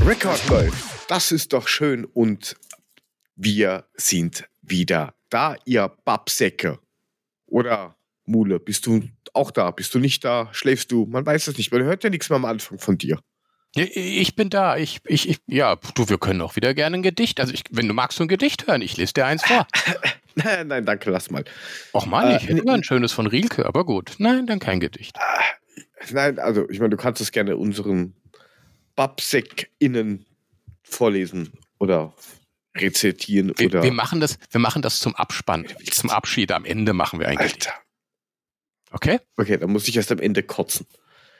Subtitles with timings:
[0.00, 1.10] Record läuft.
[1.10, 2.56] Das ist doch schön und
[3.36, 6.78] wir sind wieder da, ihr Babsäcke.
[7.44, 9.02] Oder Mule, bist du
[9.34, 9.70] auch da?
[9.70, 10.48] Bist du nicht da?
[10.52, 11.04] Schläfst du?
[11.04, 11.70] Man weiß es nicht.
[11.72, 13.20] Man hört ja nichts mehr am Anfang von dir.
[13.74, 14.76] Ich bin da.
[14.76, 17.40] Ich, ich, ich, ja, du, wir können auch wieder gerne ein Gedicht.
[17.40, 18.82] Also, ich, wenn du magst, so ein Gedicht hören.
[18.82, 19.66] Ich lese dir eins vor.
[20.34, 21.44] nein, nein, danke, lass mal.
[21.94, 24.16] Och Mann, ich äh, hätte mal ein schönes von Rielke, aber gut.
[24.18, 25.16] Nein, dann kein Gedicht.
[26.10, 28.14] Nein, also, ich meine, du kannst es gerne unseren
[28.94, 30.26] BabseckerInnen
[30.82, 32.12] vorlesen oder
[32.76, 33.52] rezitieren.
[33.56, 35.66] Wir, oder wir, machen das, wir machen das zum Abspann.
[35.90, 36.52] Zum Abschied.
[36.52, 37.48] Am Ende machen wir ein Alter.
[37.48, 37.72] Gedicht.
[38.90, 39.20] Okay?
[39.38, 40.86] Okay, dann muss ich erst am Ende kotzen.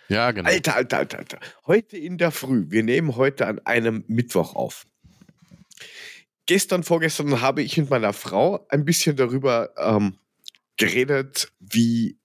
[0.09, 0.48] Ja, genau.
[0.48, 1.41] Alter, alter, alter, alter.
[1.66, 4.87] Heute in der Früh, wir nehmen heute an einem Mittwoch auf.
[6.47, 10.19] Gestern, vorgestern habe ich mit meiner Frau ein bisschen darüber ähm,
[10.77, 12.19] geredet, wie,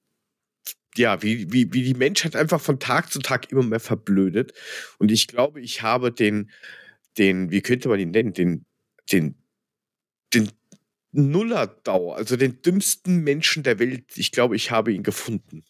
[0.95, 4.54] ja, wie, wie, wie die Menschheit einfach von Tag zu Tag immer mehr verblödet.
[4.98, 6.51] Und ich glaube, ich habe den,
[7.18, 8.66] den, wie könnte man ihn nennen, den,
[9.12, 9.35] den,
[10.34, 10.51] den
[11.12, 14.18] Nullerdau, also den dümmsten Menschen der Welt.
[14.18, 15.63] Ich glaube, ich habe ihn gefunden.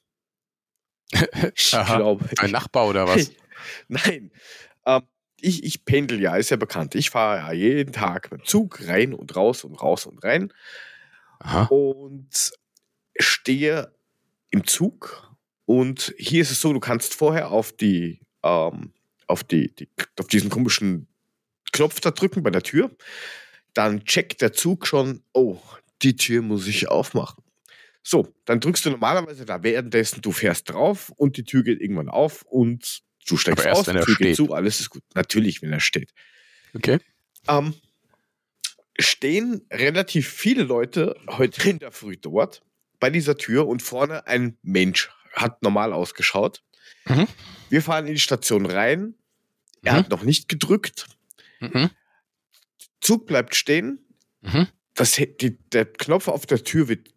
[1.55, 2.25] Ich glaube.
[2.37, 3.31] Ein Nachbar oder was?
[3.87, 4.31] Nein.
[4.85, 5.03] Ähm,
[5.39, 6.95] ich, ich pendel ja, ist ja bekannt.
[6.95, 10.51] Ich fahre ja jeden Tag mit dem Zug rein und raus und raus und rein.
[11.39, 11.63] Aha.
[11.65, 12.51] Und
[13.19, 13.93] stehe
[14.49, 15.35] im Zug.
[15.65, 18.93] Und hier ist es so, du kannst vorher auf die, ähm,
[19.27, 21.07] auf die, die, auf diesen komischen
[21.71, 22.95] Knopf da drücken bei der Tür.
[23.73, 25.59] Dann checkt der Zug schon, oh,
[26.01, 27.43] die Tür muss ich aufmachen.
[28.03, 32.09] So, dann drückst du normalerweise da währenddessen, du fährst drauf und die Tür geht irgendwann
[32.09, 34.17] auf und du steigst erst, aus, die Tür steht.
[34.19, 35.03] geht zu, alles ist gut.
[35.13, 36.13] Natürlich, wenn er steht.
[36.73, 36.99] Okay.
[37.49, 37.73] Ähm,
[38.99, 42.61] stehen relativ viele Leute heute in der Früh dort
[42.99, 46.63] bei dieser Tür und vorne ein Mensch hat normal ausgeschaut.
[47.05, 47.27] Mhm.
[47.69, 49.13] Wir fahren in die Station rein.
[49.83, 49.97] Er Mhm.
[49.97, 51.07] hat noch nicht gedrückt.
[51.59, 51.89] Mhm.
[53.01, 53.99] Zug bleibt stehen.
[54.41, 54.67] Mhm.
[54.95, 57.09] Das, die, der Knopf auf der Tür wird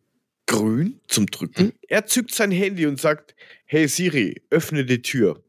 [0.50, 1.66] grün zum Drücken.
[1.66, 1.72] Mhm.
[1.88, 3.34] Er zückt sein Handy und sagt:
[3.64, 5.42] Hey Siri, öffne die Tür.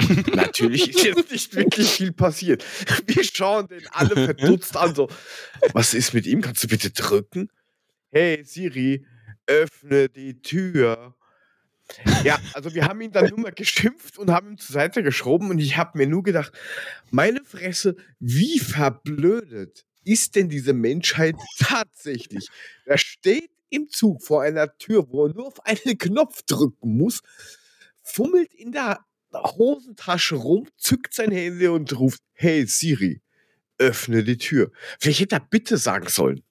[0.34, 2.64] Natürlich ist jetzt nicht wirklich viel passiert.
[3.06, 5.08] Wir schauen den alle verdutzt an, so,
[5.72, 6.40] was ist mit ihm?
[6.40, 7.50] Kannst du bitte drücken?
[8.10, 9.04] Hey Siri,
[9.46, 11.14] öffne die Tür.
[12.22, 15.50] Ja, also wir haben ihn dann nur mal geschimpft und haben ihn zur Seite geschoben
[15.50, 16.52] und ich habe mir nur gedacht,
[17.10, 22.48] meine Fresse, wie verblödet ist denn diese Menschheit tatsächlich?
[22.84, 27.20] Er steht im Zug vor einer Tür, wo er nur auf einen Knopf drücken muss,
[28.02, 33.20] fummelt in der Hosentasche rum, zückt sein Handy und ruft, hey Siri,
[33.76, 34.70] öffne die Tür.
[34.98, 36.42] Vielleicht hätte er bitte sagen sollen.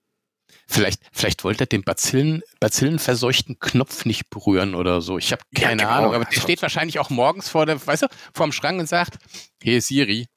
[0.69, 5.17] Vielleicht, vielleicht wollte er den Bazillen, Bazillenverseuchten Knopf nicht berühren oder so.
[5.17, 5.93] Ich habe Ja, keine genau.
[5.93, 9.17] Ahnung, aber der steht wahrscheinlich auch morgens vor der, weißt du, vorm Schrank und sagt,
[9.61, 10.27] hey Siri,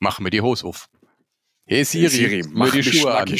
[0.00, 0.88] mach mir die Hose auf.
[1.66, 3.34] Hey Siri, mach mir die Schuhe an.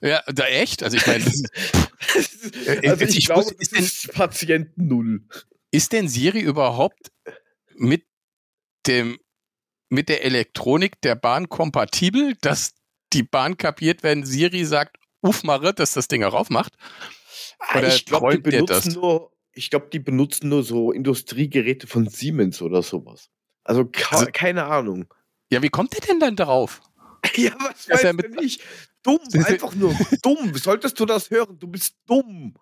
[0.00, 0.82] Ja, da echt?
[0.82, 1.50] Also ich meine, das ist-
[2.66, 5.22] Äh, also ich, ich glaube, wusste, das ist ist Patient Null.
[5.70, 7.10] ist denn Siri überhaupt
[7.76, 8.04] mit
[8.86, 9.18] dem,
[9.88, 12.74] mit der Elektronik der Bahn kompatibel, dass
[13.14, 16.74] die Bahn kapiert, wenn Siri sagt, uff Marre, dass das Ding auch aufmacht?
[17.74, 18.94] Oder Ah, ich glaube, die benutzen das?
[18.94, 23.30] nur, ich glaube, die benutzen nur so Industriegeräte von Siemens oder sowas.
[23.64, 25.06] Also, ka Also- keine Ahnung.
[25.50, 26.82] Ja, wie kommt der denn dann darauf?
[27.36, 28.60] Ja, was Das ist ja weiß mit- denn ich?
[29.02, 30.54] Dumm, einfach nur dumm.
[30.56, 31.58] Solltest du das hören?
[31.58, 32.54] Du bist dumm.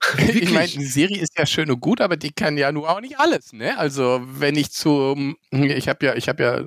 [0.28, 0.92] Ich meine, Wirklich.
[0.92, 3.76] Siri ist ja schön und gut, aber die kann ja nur auch nicht alles, ne?
[3.78, 6.64] Also, wenn ich zum, ich habe ja, ich habe ja,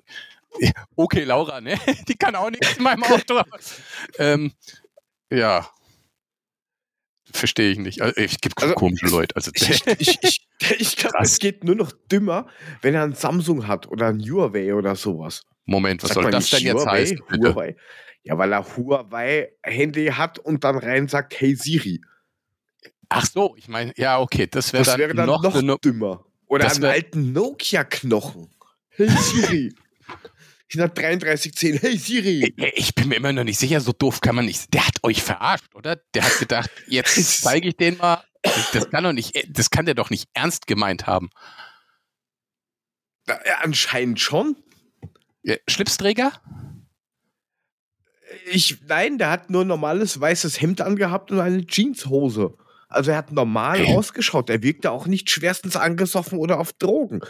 [0.97, 1.79] okay, Laura, ne?
[2.09, 3.41] Die kann auch nichts in meinem Auto.
[4.17, 4.51] ähm,
[5.31, 5.69] ja.
[7.33, 8.01] Verstehe ich nicht.
[8.01, 9.35] Also, es gibt Also, komische Leute.
[9.37, 10.47] Also, Ich, ich, ich,
[10.79, 12.47] ich glaube, es geht nur noch dümmer,
[12.81, 15.43] wenn er ein Samsung hat oder ein Huawei oder sowas.
[15.65, 16.99] Moment, was Sagt soll das denn jetzt Huawei?
[17.01, 17.21] heißen?
[17.29, 17.49] Bitte?
[17.55, 17.75] Huawei.
[18.23, 22.01] Ja, weil er Huawei-Handy hat und dann rein sagt, hey Siri.
[23.09, 26.25] Ach so, ich meine, ja, okay, das wäre Das dann, wäre dann noch, noch, dümmer.
[26.47, 28.49] Oder einen wär- alten Nokia-Knochen.
[28.89, 29.75] Hey Siri.
[30.73, 31.79] Ich habe 3310.
[31.79, 32.53] Hey Siri.
[32.75, 34.73] Ich bin mir immer noch nicht sicher, so doof kann man nicht.
[34.73, 35.97] Der hat euch verarscht, oder?
[36.13, 38.23] Der hat gedacht, jetzt zeige ich den mal.
[38.71, 41.29] Das kann doch nicht, das kann der doch nicht ernst gemeint haben.
[43.27, 44.55] Ja, anscheinend schon.
[45.43, 46.31] Ja, Schlipsträger?
[48.49, 52.55] Ich, nein, der hat nur ein normales weißes Hemd angehabt und eine Jeanshose.
[52.87, 54.49] Also er hat normal ausgeschaut.
[54.49, 57.21] Er wirkte auch nicht schwerstens angesoffen oder auf Drogen.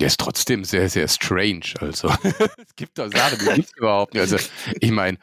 [0.00, 1.74] Der ist trotzdem sehr, sehr strange.
[1.80, 2.08] Also,
[2.58, 4.22] es gibt doch Sachen, die gibt es überhaupt nicht.
[4.22, 4.36] Also,
[4.80, 5.18] ich meine,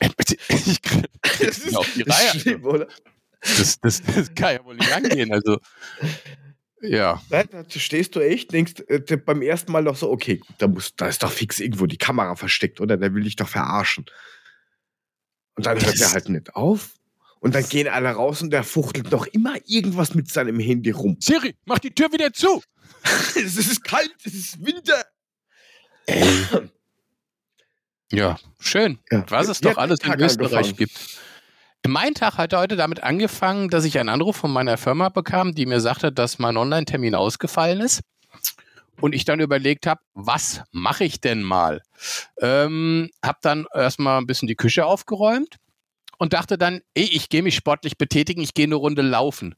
[0.48, 1.08] ich krieg
[1.40, 2.40] Das nicht auf die Reihe.
[2.40, 2.86] schlimm, oder?
[3.40, 5.32] Das, das, das kann ja wohl nicht angehen.
[5.32, 5.58] Also,
[6.84, 7.22] ja.
[7.30, 11.08] Da stehst du echt, denkst äh, beim ersten Mal noch so, okay, da, muss, da
[11.08, 12.96] ist doch fix irgendwo die Kamera versteckt, oder?
[12.96, 14.06] Der will dich doch verarschen.
[15.56, 16.94] Und dann hört er halt nicht auf.
[17.40, 21.18] Und dann gehen alle raus und der fuchtelt noch immer irgendwas mit seinem Handy rum.
[21.20, 22.62] Siri, mach die Tür wieder zu!
[23.34, 25.04] es ist kalt, es ist Winter.
[26.06, 26.46] Ey.
[28.12, 28.98] Ja, schön.
[29.10, 29.24] Ja.
[29.28, 31.18] Was es doch alles in Österreich gibt.
[31.86, 35.66] Mein Tag hat heute damit angefangen, dass ich einen Anruf von meiner Firma bekam, die
[35.66, 38.00] mir sagte, dass mein Online-Termin ausgefallen ist.
[39.00, 41.82] Und ich dann überlegt habe, was mache ich denn mal?
[42.40, 45.56] Ähm, habe dann erstmal ein bisschen die Küche aufgeräumt
[46.16, 49.54] und dachte dann, ey, ich gehe mich sportlich betätigen, ich gehe eine Runde laufen.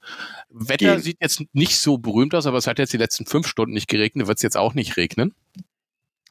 [0.48, 1.02] Wetter Gehen.
[1.02, 3.88] sieht jetzt nicht so berühmt aus, aber es hat jetzt die letzten fünf Stunden nicht
[3.88, 5.34] geregnet, wird es jetzt auch nicht regnen.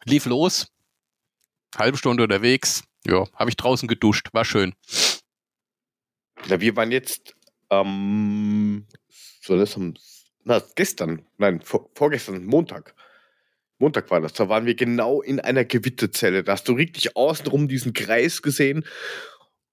[0.04, 0.68] Lief los,
[1.78, 4.74] halbe Stunde unterwegs, ja, habe ich draußen geduscht, war schön.
[6.48, 7.36] Ja, wir waren jetzt,
[7.70, 8.86] ähm,
[9.42, 9.96] so das am,
[10.44, 12.94] na, gestern, nein, vor, vorgestern, Montag.
[13.80, 16.44] Montag war das, da waren wir genau in einer Gewitterzelle.
[16.44, 18.86] Da hast du richtig außenrum diesen Kreis gesehen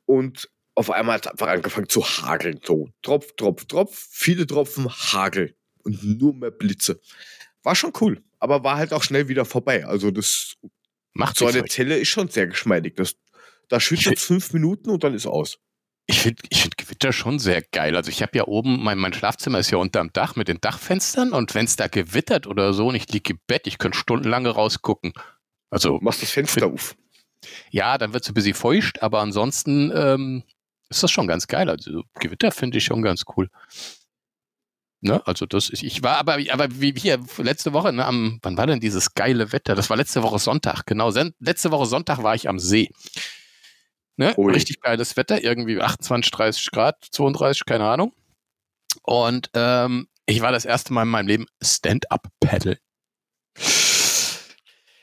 [0.07, 2.61] und auf einmal hat es einfach angefangen zu hageln.
[2.65, 5.55] So Tropf, Tropf, Tropf, viele Tropfen, Hagel
[5.85, 7.01] und nur mehr Blitze.
[7.63, 9.85] War schon cool, aber war halt auch schnell wieder vorbei.
[9.85, 10.57] Also das
[11.13, 12.97] macht so eine Zelle ist schon sehr geschmeidig.
[12.97, 13.17] Das,
[13.69, 15.59] da schüttet es fünf Minuten und dann ist aus.
[16.07, 17.97] Ich finde ich find Gewitter schon sehr geil.
[17.97, 21.33] Also ich habe ja oben, mein, mein Schlafzimmer ist ja unterm Dach mit den Dachfenstern
[21.33, 24.47] und wenn es da gewittert oder so und ich liege im Bett, ich könnte stundenlang
[24.47, 25.13] rausgucken.
[25.71, 26.97] Also machst das Fenster auf.
[27.71, 30.43] Ja, dann wird es ein bisschen feucht, aber ansonsten ähm,
[30.91, 31.71] ist das schon ganz geil.
[31.71, 33.49] Also Gewitter finde ich schon ganz cool.
[35.01, 35.21] Ne?
[35.27, 38.69] Also das ist, ich war aber, aber wie hier letzte Woche, ne, am, wann war
[38.69, 39.75] denn dieses geile Wetter?
[39.75, 41.11] Das war letzte Woche Sonntag, genau.
[41.41, 42.91] Letzte Woche Sonntag war ich am See.
[44.17, 44.37] Ne?
[44.37, 48.13] Richtig geiles Wetter, irgendwie 28, 30 Grad, 32, keine Ahnung.
[49.03, 52.79] Und ähm, ich war das erste Mal in meinem Leben Stand-up-Paddle.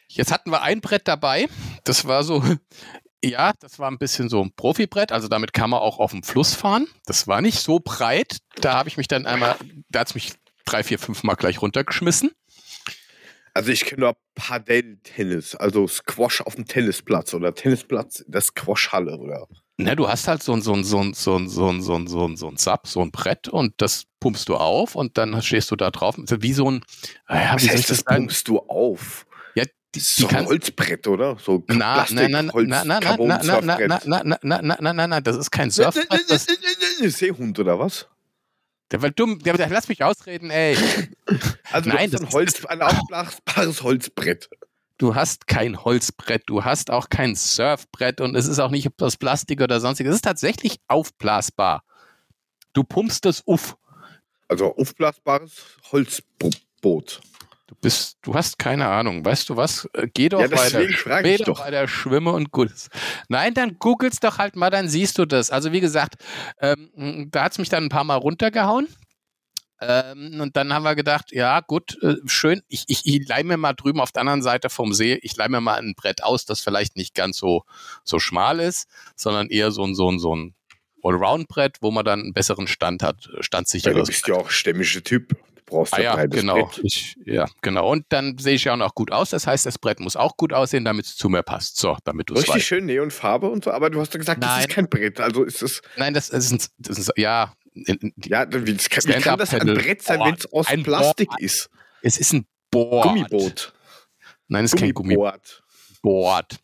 [0.09, 1.47] Jetzt hatten wir ein Brett dabei.
[1.83, 2.43] Das war so,
[3.23, 5.11] ja, das war ein bisschen so ein Profibrett.
[5.11, 6.87] Also damit kann man auch auf dem Fluss fahren.
[7.05, 8.37] Das war nicht so breit.
[8.55, 9.55] Da habe ich mich dann einmal,
[9.89, 10.33] da hat es mich
[10.65, 12.31] drei, vier, fünf Mal gleich runtergeschmissen.
[13.59, 19.17] Also ich kenne nur Padel-Tennis, also Squash auf dem Tennisplatz oder Tennisplatz in der Squashhalle
[19.17, 19.47] oder.
[19.75, 21.93] Na, du hast halt so ein, so ein, so ein, so ein, so ein, so
[21.95, 25.17] ein, so ein, so ein Sub, so ein Brett und das pumpst du auf und
[25.17, 26.15] dann stehst du da drauf.
[26.17, 26.85] Wie so ein,
[27.27, 29.25] ja, wie heißt das, das pumpst du auf?
[29.55, 31.35] Ja, die, so ein Holzbrett, oder?
[31.37, 34.77] So na, Plastik, na, na, Holz, na, na, na, na, na, na, na, na, na,
[34.79, 36.07] na, na, na, das ist kein Surfbrett.
[36.29, 36.47] Das
[37.17, 38.07] Seehund oder was?
[38.91, 39.39] Der war dumm.
[39.39, 40.77] Der, der, lass mich ausreden, ey.
[41.71, 44.49] Also Nein, das ein, Holz, ein aufblasbares Holzbrett.
[44.97, 49.17] Du hast kein Holzbrett, du hast auch kein Surfbrett und es ist auch nicht aus
[49.17, 50.09] Plastik oder sonstiges.
[50.11, 51.83] Es ist tatsächlich aufblasbar.
[52.73, 53.77] Du pumpst es auf.
[54.47, 57.21] Also aufblasbares Holzboot.
[57.69, 59.23] Du bist, du hast keine Ahnung.
[59.23, 59.87] Weißt du was?
[59.93, 62.71] Äh, geh doch ja, bei, der, geh doch bei der Schwimme und gut.
[63.27, 65.51] Nein, dann googelst doch halt mal, dann siehst du das.
[65.51, 66.15] Also wie gesagt,
[66.61, 68.87] ähm, da hat es mich dann ein paar Mal runtergehauen.
[69.81, 73.55] Ähm, und dann haben wir gedacht, ja gut, äh, schön, ich, ich, ich leih mir
[73.55, 76.45] mal drüben auf der anderen Seite vom See, ich leih mir mal ein Brett aus,
[76.45, 77.63] das vielleicht nicht ganz so,
[78.03, 80.55] so schmal ist, sondern eher so ein, so ein, so ein
[81.03, 83.95] Allround-Brett, wo man dann einen besseren Stand hat, standsicheres.
[83.95, 85.37] Ja, du bist ja auch stämmischer Typ
[85.69, 86.69] brauchst ah, ja, genau.
[86.83, 87.89] Ich, ja, genau.
[87.89, 89.29] Und dann sehe ich ja auch noch gut aus.
[89.29, 91.77] Das heißt, das Brett muss auch gut aussehen, damit es zu mir passt.
[91.77, 94.49] So, damit du Richtig schön Neonfarbe und so, aber du hast ja gesagt, Nein.
[94.49, 95.19] das ist kein Brett.
[95.19, 95.81] Also ist es.
[95.97, 97.53] Nein, das ist, ein, das ist ja.
[97.73, 101.41] In, ja, wie, kann, wie kann das ein Brett sein, wenn es aus Plastik Board.
[101.41, 101.69] ist?
[102.01, 103.03] Es ist ein Board.
[103.03, 103.73] Gummiboot.
[104.47, 105.63] Nein, es ist kein Gummiboard.
[106.01, 106.57] Board.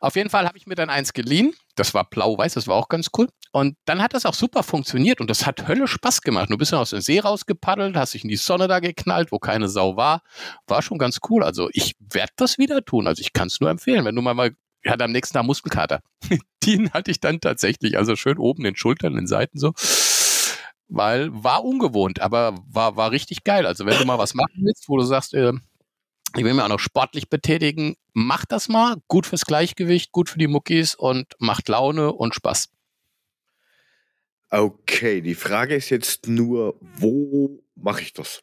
[0.00, 1.54] Auf jeden Fall habe ich mir dann eins geliehen.
[1.76, 3.28] Das war blau-weiß, das war auch ganz cool.
[3.52, 6.50] Und dann hat das auch super funktioniert und das hat Hölle Spaß gemacht.
[6.50, 9.38] Du bist dann aus dem See rausgepaddelt, hast dich in die Sonne da geknallt, wo
[9.38, 10.22] keine Sau war.
[10.66, 11.42] War schon ganz cool.
[11.42, 13.06] Also ich werde das wieder tun.
[13.06, 14.52] Also ich kann es nur empfehlen, wenn du mal mal
[14.86, 16.00] hatte am nächsten Tag Muskelkater.
[16.64, 19.72] Den hatte ich dann tatsächlich, also schön oben den Schultern, den Seiten so.
[20.88, 23.66] Weil war ungewohnt, aber war, war richtig geil.
[23.66, 25.52] Also wenn du mal was machen willst, wo du sagst, äh,
[26.36, 27.96] ich will mir auch noch sportlich betätigen.
[28.12, 28.96] Macht das mal.
[29.08, 32.68] Gut fürs Gleichgewicht, gut für die Muckis und macht Laune und Spaß.
[34.50, 38.42] Okay, die Frage ist jetzt nur, wo mache ich das?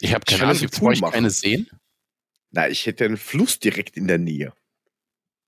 [0.00, 1.68] Ich habe keine Ahnung, gibt es keine Seen?
[2.52, 4.52] Na, ich hätte einen Fluss direkt in der Nähe.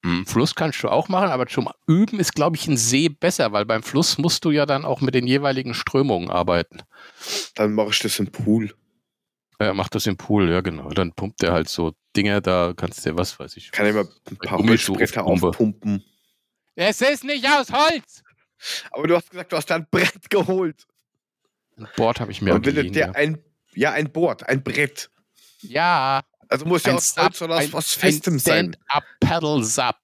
[0.05, 3.53] Hm, Fluss kannst du auch machen, aber zum Üben ist, glaube ich, ein See besser,
[3.53, 6.83] weil beim Fluss musst du ja dann auch mit den jeweiligen Strömungen arbeiten.
[7.55, 8.75] Dann mache ich das im Pool.
[9.59, 10.89] Er macht das im Pool, ja genau.
[10.91, 13.73] Dann pumpt er halt so Dinge, da kannst du, was weiß ich.
[13.73, 16.05] Kann immer ein paar Holzbretter aufpumpen.
[16.77, 18.23] Es ist nicht aus Holz!
[18.93, 20.87] Aber du hast gesagt, du hast da ein Brett geholt.
[21.77, 23.13] Ein Board habe ich mir geliehen, der ja.
[23.13, 23.43] ein,
[23.75, 25.11] ja, ein Board, ein Brett.
[25.63, 28.75] ja, Also muss ja ein aus Holz oder aus was Festem sein.
[28.75, 29.97] Stand-up Pedal Sub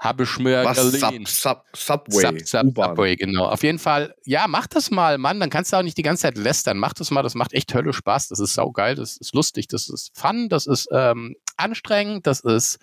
[0.00, 1.26] habe ich mir Was geliehen.
[1.26, 2.66] Sub, Sub, Subway, Sub.
[2.76, 3.46] Subway, genau.
[3.46, 5.40] Auf jeden Fall, ja, mach das mal, Mann.
[5.40, 6.78] Dann kannst du auch nicht die ganze Zeit lästern.
[6.78, 8.28] Mach das mal, das macht echt Hölle Spaß.
[8.28, 12.78] Das ist saugeil, das ist lustig, das ist fun, das ist ähm, anstrengend, das ist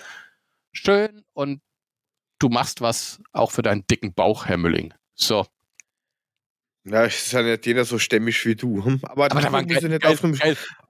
[0.74, 1.62] schön und
[2.40, 4.94] du machst was auch für deinen dicken Bauch, Herr Mülling.
[5.14, 5.46] So.
[6.84, 8.84] Ja, ich ist ja nicht jeder so stämmig wie du.
[8.84, 9.00] hm?
[9.04, 10.12] Aber, Aber da war muss ja geil, nicht geil,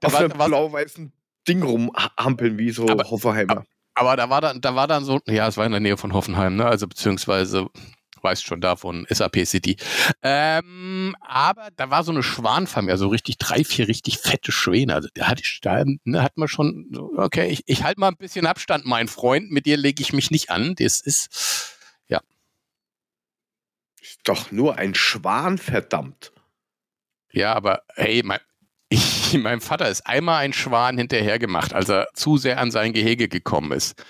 [0.02, 1.12] auf einem, einem blau-weißen
[1.48, 3.64] Ding rumhampeln wie so Aber- Hoffenheimer.
[3.96, 6.12] Aber da war dann, da war dann so, ja, es war in der Nähe von
[6.12, 6.66] Hoffenheim, ne?
[6.66, 7.68] Also beziehungsweise
[8.22, 9.76] weißt schon davon, SAP City.
[10.22, 14.94] Ähm, aber da war so eine Schwanfamilie, also richtig drei, vier richtig fette Schwäne.
[14.94, 18.16] Also da hatte ich, da ne, hat man schon, okay, ich, ich halte mal ein
[18.16, 20.74] bisschen Abstand, mein Freund, mit dir lege ich mich nicht an.
[20.76, 21.72] Das ist,
[24.00, 26.32] Ist doch nur ein Schwan, verdammt.
[27.32, 28.38] ja, aber hey, mein,
[28.88, 32.92] ich, meinem Vater ist einmal ein Schwan hinterher gemacht, als er zu sehr an sein
[32.92, 34.02] Gehege gekommen ist.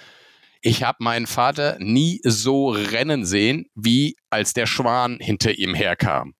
[0.60, 6.34] Ich habe meinen Vater nie so rennen sehen, wie als der Schwan hinter ihm herkam.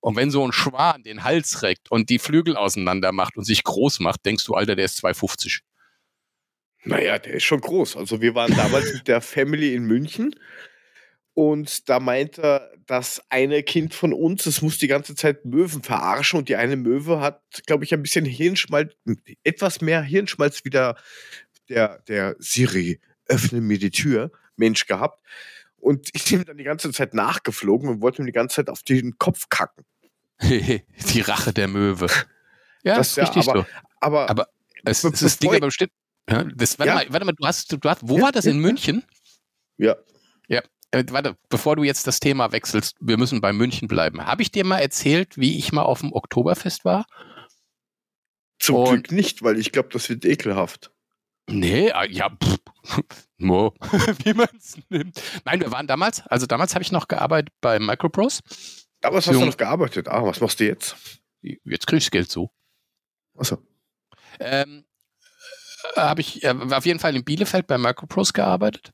[0.00, 3.62] Und wenn so ein Schwan den Hals reckt und die Flügel auseinander macht und sich
[3.64, 5.60] groß macht, denkst du, Alter, der ist 250.
[6.84, 7.98] Naja, der ist schon groß.
[7.98, 10.34] Also wir waren damals mit der Family in München
[11.34, 15.82] und da meinte er, das eine Kind von uns, es muss die ganze Zeit Möwen
[15.82, 18.92] verarschen und die eine Möwe hat, glaube ich, ein bisschen Hirnschmalz,
[19.44, 20.96] etwas mehr Hirnschmalz wie der,
[21.68, 25.24] der, der Siri, öffne mir die Tür, Mensch gehabt.
[25.76, 28.82] Und ich bin dann die ganze Zeit nachgeflogen und wollte ihm die ganze Zeit auf
[28.82, 29.84] den Kopf kacken.
[30.42, 32.06] die Rache der Möwe.
[32.82, 33.66] Ja, Das das ist ja, richtig aber- so.
[34.00, 34.48] Aber, Aber
[34.84, 35.92] Es, es ist Ding aber bestimmt.
[36.30, 36.94] Ja, das, warte, Ja.
[36.94, 38.62] mal, warte mal, du hast, du, hast, wo Ja, war das ja, in ja.
[38.66, 39.04] München?
[39.76, 39.96] ja,
[40.92, 44.26] Äh, warte, bevor du jetzt das Thema wechselst, wir müssen bei München bleiben.
[44.26, 47.06] Habe ich dir mal erzählt, wie ich mal auf dem Oktoberfest war?
[48.58, 50.90] zum Und- Glück nicht, weil ich glaube, das wird ekelhaft.
[51.48, 52.58] Nee, ah, ja, pff,
[53.38, 53.74] mo,
[54.24, 55.20] wie man es nimmt.
[55.44, 58.42] Nein, wir waren damals, also damals habe ich noch gearbeitet bei Microprose.
[59.00, 60.08] Damals hast du noch gearbeitet.
[60.08, 60.94] Ah, was machst du jetzt?
[61.40, 62.50] Jetzt krieg ich das Geld so.
[63.36, 63.58] Achso.
[64.38, 64.84] Ähm,
[65.94, 68.92] äh, habe ich äh, auf jeden Fall in Bielefeld bei Microprose gearbeitet.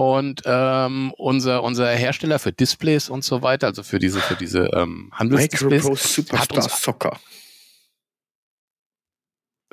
[0.00, 4.70] Und ähm, unser, unser Hersteller für Displays und so weiter, also für diese, für diese
[4.72, 7.20] ähm, Handelsdisplays, Microprose Superstar uns- Soccer.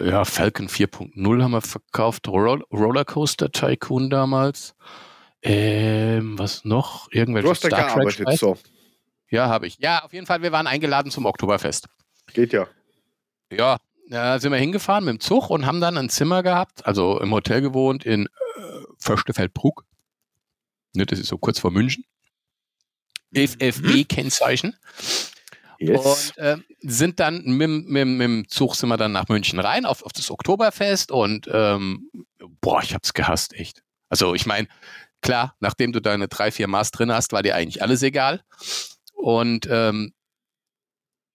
[0.01, 4.75] ja, Falcon 4.0 haben wir verkauft, Roll Rollercoaster Tycoon damals.
[5.41, 7.07] Ähm, was noch?
[7.11, 8.35] Irgendwelche Du hast da Star Trek gearbeitet, Spiele?
[8.37, 8.57] so.
[9.29, 9.77] Ja, habe ich.
[9.79, 11.87] Ja, auf jeden Fall, wir waren eingeladen zum Oktoberfest.
[12.33, 12.67] Geht ja.
[13.49, 13.77] Ja,
[14.09, 17.31] da sind wir hingefahren mit dem Zug und haben dann ein Zimmer gehabt, also im
[17.31, 18.29] Hotel gewohnt in äh,
[18.99, 19.85] Förstefeldbruck.
[20.93, 22.05] Ne, das ist so kurz vor München.
[23.33, 24.75] FFB-Kennzeichen.
[25.79, 26.31] Yes.
[26.35, 29.85] Und äh, sind dann mit, mit, mit dem Zug sind wir dann nach München rein
[29.85, 32.09] auf, auf das Oktoberfest und ähm,
[32.61, 33.83] boah, ich hab's gehasst, echt.
[34.09, 34.67] Also ich meine,
[35.21, 38.41] klar, nachdem du deine drei, vier Maß drin hast, war dir eigentlich alles egal.
[39.13, 40.13] Und ähm,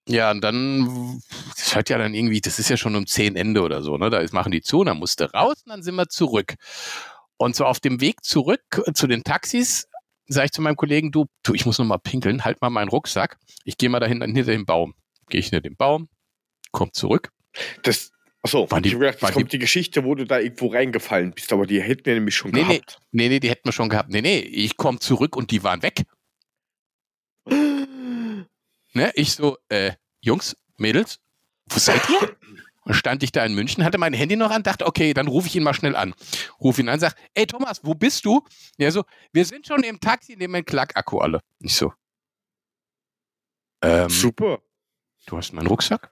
[0.07, 1.21] ja, und dann,
[1.55, 4.09] das hört ja dann irgendwie, das ist ja schon um 10 Ende oder so, ne?
[4.09, 6.55] Da ist, machen die zu, und dann musste raus und dann sind wir zurück.
[7.43, 8.61] Und so auf dem Weg zurück
[8.93, 9.89] zu den Taxis
[10.27, 12.87] sage ich zu meinem Kollegen, du, du, ich muss noch mal pinkeln, halt mal meinen
[12.87, 13.37] Rucksack.
[13.65, 14.95] Ich gehe mal da hinten hinter dem Baum.
[15.27, 16.07] Gehe ich hinter dem Baum,
[16.71, 17.33] komm zurück.
[17.83, 21.33] Das, achso, die- ich hab gedacht, jetzt kommt die Geschichte, wo du da irgendwo reingefallen
[21.33, 22.61] bist, aber die hätten wir nämlich schon nee.
[22.61, 23.01] gehabt.
[23.11, 24.09] Nee, nee, die hätten wir schon gehabt.
[24.09, 26.03] Nee, nee, ich komme zurück und die waren weg.
[28.95, 29.11] Ne?
[29.15, 31.19] Ich so, äh, Jungs, Mädels,
[31.65, 32.37] wo seid ihr?
[32.85, 35.47] Und stand ich da in München, hatte mein Handy noch an, dachte, okay, dann rufe
[35.47, 36.13] ich ihn mal schnell an.
[36.59, 38.41] Ruf ihn an, sag, ey Thomas, wo bist du?
[38.77, 41.39] Der so, wir sind schon im Taxi, nehmen einen Klackakku alle.
[41.59, 41.93] Ich so,
[43.81, 44.59] ähm, Super.
[45.25, 46.11] du hast meinen Rucksack,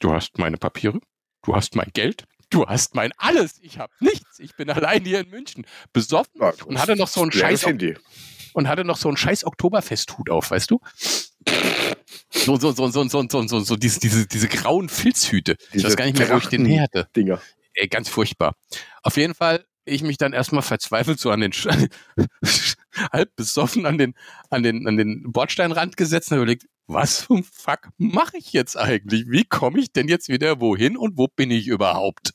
[0.00, 1.00] du hast meine Papiere,
[1.42, 3.58] du hast mein Geld, du hast mein alles.
[3.62, 4.38] Ich habe nichts.
[4.38, 7.66] Ich bin allein hier in München, besoffen Ja, und hatte noch so einen leeres Scheiß
[7.66, 7.96] Handy.
[8.54, 10.80] und hatte noch so einen scheiß Oktoberfesthut auf, weißt du?
[12.30, 15.56] So, so, so, so, so, so, so, so diese, diese, diese grauen Filzhüte.
[15.60, 17.08] ich Diese weiß gar nicht mehr, wo ich den her hatte.
[17.16, 17.40] Dinger.
[17.74, 18.54] Ey, ganz furchtbar.
[19.02, 21.90] Auf jeden Fall, ich mich dann erstmal verzweifelt so an den, Sch-
[23.12, 24.14] halb besoffen an den,
[24.50, 29.24] an den, an den Bordsteinrand gesetzt und überlegt, was zum Fuck mache ich jetzt eigentlich?
[29.28, 32.32] Wie komme ich denn jetzt wieder wohin und wo bin ich überhaupt?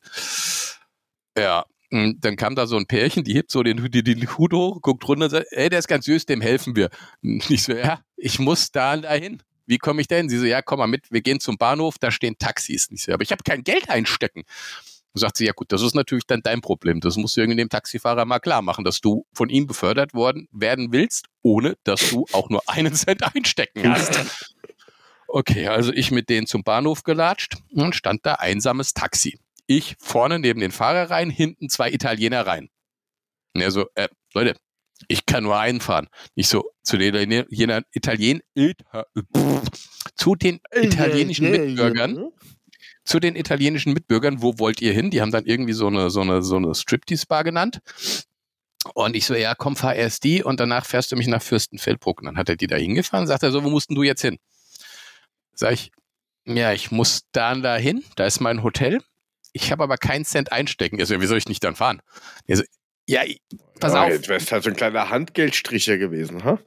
[1.37, 4.81] Ja, dann kam da so ein Pärchen, die hebt so den, die, den Hut hoch,
[4.81, 6.89] guckt runter und sagt, ey, der ist ganz süß, dem helfen wir.
[7.21, 9.41] Und ich so, ja, ich muss da dahin.
[9.65, 10.29] Wie komme ich hin?
[10.29, 12.87] Sie so, ja, komm mal mit, wir gehen zum Bahnhof, da stehen Taxis.
[12.91, 14.43] Ich so, aber ich habe kein Geld einstecken.
[15.13, 16.99] Und sagt sie, ja gut, das ist natürlich dann dein Problem.
[16.99, 20.49] Das musst du irgendwie dem Taxifahrer mal klar machen, dass du von ihm befördert worden
[20.51, 24.19] werden willst, ohne dass du auch nur einen Cent einstecken hast.
[25.27, 29.37] Okay, also ich mit denen zum Bahnhof gelatscht und stand da einsames Taxi.
[29.67, 32.69] Ich vorne neben den Fahrer rein, hinten zwei Italiener rein.
[33.53, 34.55] Und er so, äh, Leute,
[35.07, 36.07] ich kann nur einen fahren.
[36.35, 38.41] Nicht so zu den Italienern, Italien,
[40.15, 42.31] zu den italienischen Mitbürgern.
[43.03, 45.11] Zu den italienischen Mitbürgern, wo wollt ihr hin?
[45.11, 47.81] Die haben dann irgendwie so eine, so eine, so eine Striptease-Bar genannt.
[48.95, 52.21] Und ich so, ja, komm, fahr erst die und danach fährst du mich nach Fürstenfeldbruck.
[52.21, 54.21] Und dann hat er die da hingefahren, sagt er so, wo musst denn du jetzt
[54.21, 54.39] hin?
[55.53, 55.91] Sag ich,
[56.45, 59.01] ja, ich muss da und da hin, da ist mein Hotel.
[59.53, 60.99] Ich habe aber keinen Cent einstecken.
[60.99, 62.01] Also, wie soll ich nicht dann fahren?
[62.47, 62.63] Also,
[63.07, 63.21] ja,
[63.79, 64.09] pass ja, auf.
[64.09, 66.59] Jetzt wärst halt so ein kleiner Handgeldstricher gewesen, ha?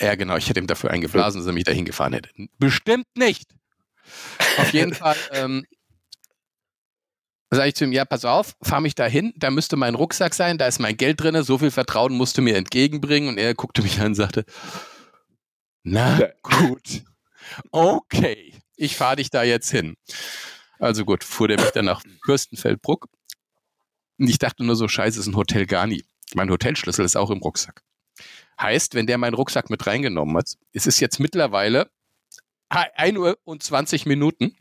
[0.00, 0.36] Ja, genau.
[0.36, 2.30] Ich hätte ihm dafür eingeblasen, dass er mich dahin gefahren hätte.
[2.58, 3.50] Bestimmt nicht.
[4.58, 5.66] Auf jeden Fall ähm,
[7.50, 10.56] sage ich zu ihm, ja, pass auf, fahr mich dahin, da müsste mein Rucksack sein,
[10.56, 13.28] da ist mein Geld drin, so viel Vertrauen musst du mir entgegenbringen.
[13.28, 14.44] Und er guckte mich an und sagte,
[15.82, 17.02] na gut,
[17.70, 19.96] okay, ich fahre dich da jetzt hin.
[20.78, 23.08] Also gut, fuhr der mich dann nach Fürstenfeldbruck.
[24.22, 26.04] Und ich dachte nur so, scheiße, ist ein Hotel Garni.
[26.34, 27.82] Mein Hotelschlüssel ist auch im Rucksack.
[28.60, 31.90] Heißt, wenn der meinen Rucksack mit reingenommen hat, es ist jetzt mittlerweile
[32.68, 34.56] 1 Uhr und 20 Minuten.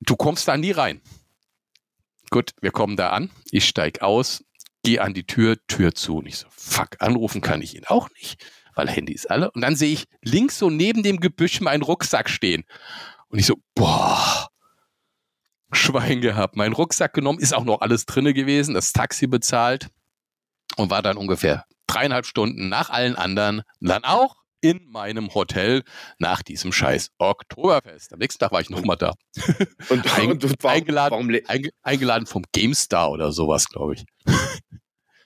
[0.00, 1.00] Du kommst da nie rein.
[2.30, 3.30] Gut, wir kommen da an.
[3.52, 4.42] Ich steig aus,
[4.82, 6.16] gehe an die Tür, Tür zu.
[6.16, 8.44] Und ich so, fuck, anrufen kann ich ihn auch nicht,
[8.74, 9.52] weil Handy ist alle.
[9.52, 12.64] Und dann sehe ich links so neben dem Gebüsch meinen Rucksack stehen.
[13.28, 14.48] Und ich so, boah,
[15.72, 16.56] Schwein gehabt.
[16.56, 19.88] Mein Rucksack genommen, ist auch noch alles drinne gewesen, das Taxi bezahlt
[20.76, 25.82] und war dann ungefähr dreieinhalb Stunden nach allen anderen dann auch in meinem Hotel
[26.18, 28.12] nach diesem scheiß Oktoberfest.
[28.12, 29.14] Am nächsten Tag war ich nochmal da.
[29.88, 34.04] Und, Ein, und warum, eingeladen, warum einge, eingeladen vom GameStar oder sowas, glaube ich.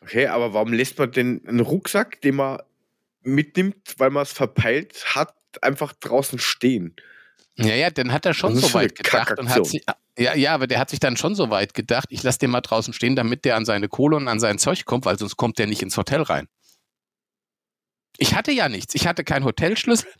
[0.03, 2.59] Okay, aber warum lässt man denn einen Rucksack, den man
[3.23, 6.95] mitnimmt, weil man es verpeilt hat, einfach draußen stehen?
[7.57, 9.85] Ja, ja, dann hat er schon so weit gedacht und hat sich,
[10.19, 12.61] ja, ja, aber der hat sich dann schon so weit gedacht, ich lasse den mal
[12.61, 15.59] draußen stehen, damit der an seine Kohle und an sein Zeug kommt, weil sonst kommt
[15.59, 16.49] der nicht ins Hotel rein.
[18.19, 18.95] Ich hatte ja nichts.
[18.95, 20.13] Ich hatte keinen Hotelschlüssel.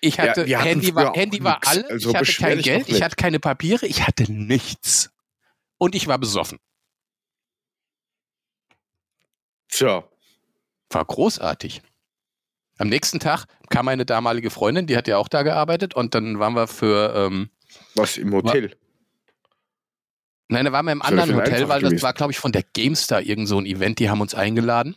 [0.00, 1.84] Ich hatte ja, Handy war, Handy war alles.
[1.84, 2.88] Also ich hatte kein Geld.
[2.88, 3.86] Ich hatte keine Papiere.
[3.86, 5.10] Ich hatte nichts.
[5.78, 6.58] Und ich war besoffen.
[9.68, 10.04] Tja.
[10.90, 11.82] War großartig.
[12.78, 16.38] Am nächsten Tag kam meine damalige Freundin, die hat ja auch da gearbeitet und dann
[16.38, 17.14] waren wir für.
[17.14, 17.50] Ähm,
[17.94, 18.70] Was im Hotel?
[18.70, 18.76] War,
[20.48, 23.22] Nein, da waren wir im anderen Hotel, weil das war, glaube ich, von der GameStar
[23.22, 24.96] irgend so ein Event, die haben uns eingeladen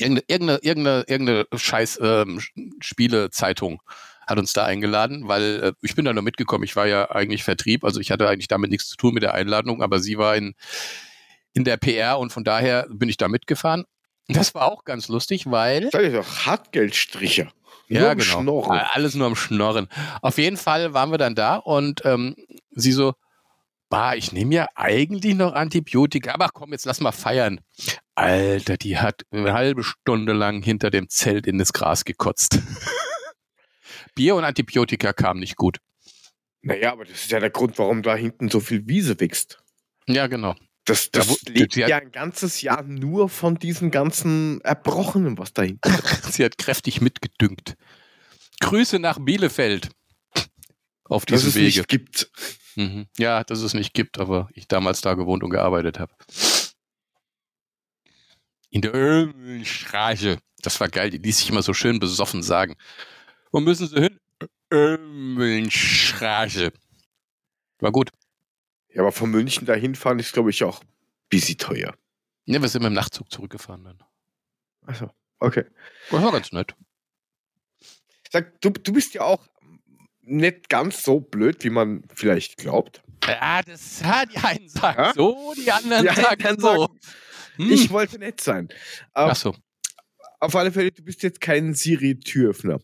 [0.00, 2.40] irgendeine, irgendeine, irgendeine, irgendeine scheiß ähm,
[2.80, 3.82] Spielezeitung
[4.26, 6.64] hat uns da eingeladen, weil äh, ich bin da nur mitgekommen.
[6.64, 9.34] Ich war ja eigentlich Vertrieb, also ich hatte eigentlich damit nichts zu tun mit der
[9.34, 10.54] Einladung, aber sie war in,
[11.54, 13.84] in der PR und von daher bin ich da mitgefahren.
[14.28, 15.88] Das war auch ganz lustig, weil.
[15.90, 17.50] Das ist doch Hartgeldstricher.
[17.88, 18.40] Ja, genau.
[18.40, 18.78] Schnorren.
[18.92, 19.88] Alles nur am Schnorren.
[20.20, 22.36] Auf jeden Fall waren wir dann da und ähm,
[22.70, 23.14] sie so,
[23.88, 27.60] bah, ich nehme ja eigentlich noch Antibiotika, aber komm, jetzt lass mal feiern.
[28.14, 32.58] Alter, die hat eine halbe Stunde lang hinter dem Zelt in das Gras gekotzt.
[34.14, 35.78] Bier und Antibiotika kamen nicht gut.
[36.60, 39.62] Naja, aber das ist ja der Grund, warum da hinten so viel Wiese wächst.
[40.06, 40.54] Ja, genau.
[40.88, 45.62] Das, das da, lebt ja ein ganzes Jahr nur von diesen ganzen Erbrochenen, was da
[45.62, 46.24] hinten ist.
[46.32, 47.76] sie hat kräftig mitgedüngt.
[48.60, 49.90] Grüße nach Bielefeld.
[51.04, 51.80] Auf diesem Wege.
[51.80, 52.30] Nicht gibt.
[52.76, 53.06] Mhm.
[53.18, 56.14] Ja, dass es nicht gibt, aber ich damals da gewohnt und gearbeitet habe.
[58.70, 60.38] In der Ölmühlenstraße.
[60.62, 62.76] Das war geil, die ließ sich immer so schön besoffen sagen.
[63.52, 64.18] Wo müssen sie hin?
[64.72, 66.72] Ölmühlenstraße.
[67.80, 68.10] War gut.
[68.98, 70.82] Ja, aber von München dahin fahren ist, glaube ich, auch
[71.30, 71.94] busy teuer.
[72.46, 74.02] Ja, wir sind mit dem Nachtzug zurückgefahren dann.
[74.86, 75.08] Achso,
[75.38, 75.66] okay.
[76.10, 76.74] Das war ganz nett.
[78.28, 79.46] Sag, du, du bist ja auch
[80.22, 83.04] nicht ganz so blöd, wie man vielleicht glaubt.
[83.24, 85.12] Ja, das hat die einen sagen ja?
[85.14, 86.66] so, die anderen die sagen so.
[86.66, 86.98] Sagen,
[87.54, 87.70] hm.
[87.70, 88.68] Ich wollte nett sein.
[89.12, 89.54] Ach so.
[90.40, 92.80] Auf alle Fälle, du bist jetzt kein Siri-Türöffner.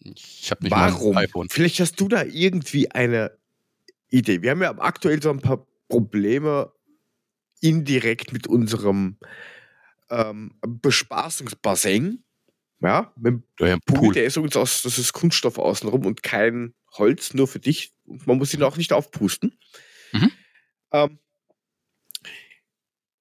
[0.00, 1.48] Ich habe nicht Warum?
[1.48, 3.38] Vielleicht hast du da irgendwie eine
[4.12, 4.42] Idee.
[4.42, 6.72] Wir haben ja aktuell so ein paar Probleme
[7.60, 9.18] indirekt mit unserem
[10.10, 12.24] ähm, Bespaßungsbassin.
[12.80, 17.32] Ja, mit dem Pool, der ist übrigens aus, das ist Kunststoff außenrum und kein Holz,
[17.32, 17.94] nur für dich.
[18.04, 19.56] Und man muss ihn auch nicht aufpusten.
[20.12, 20.32] Mhm.
[20.92, 21.18] Ähm,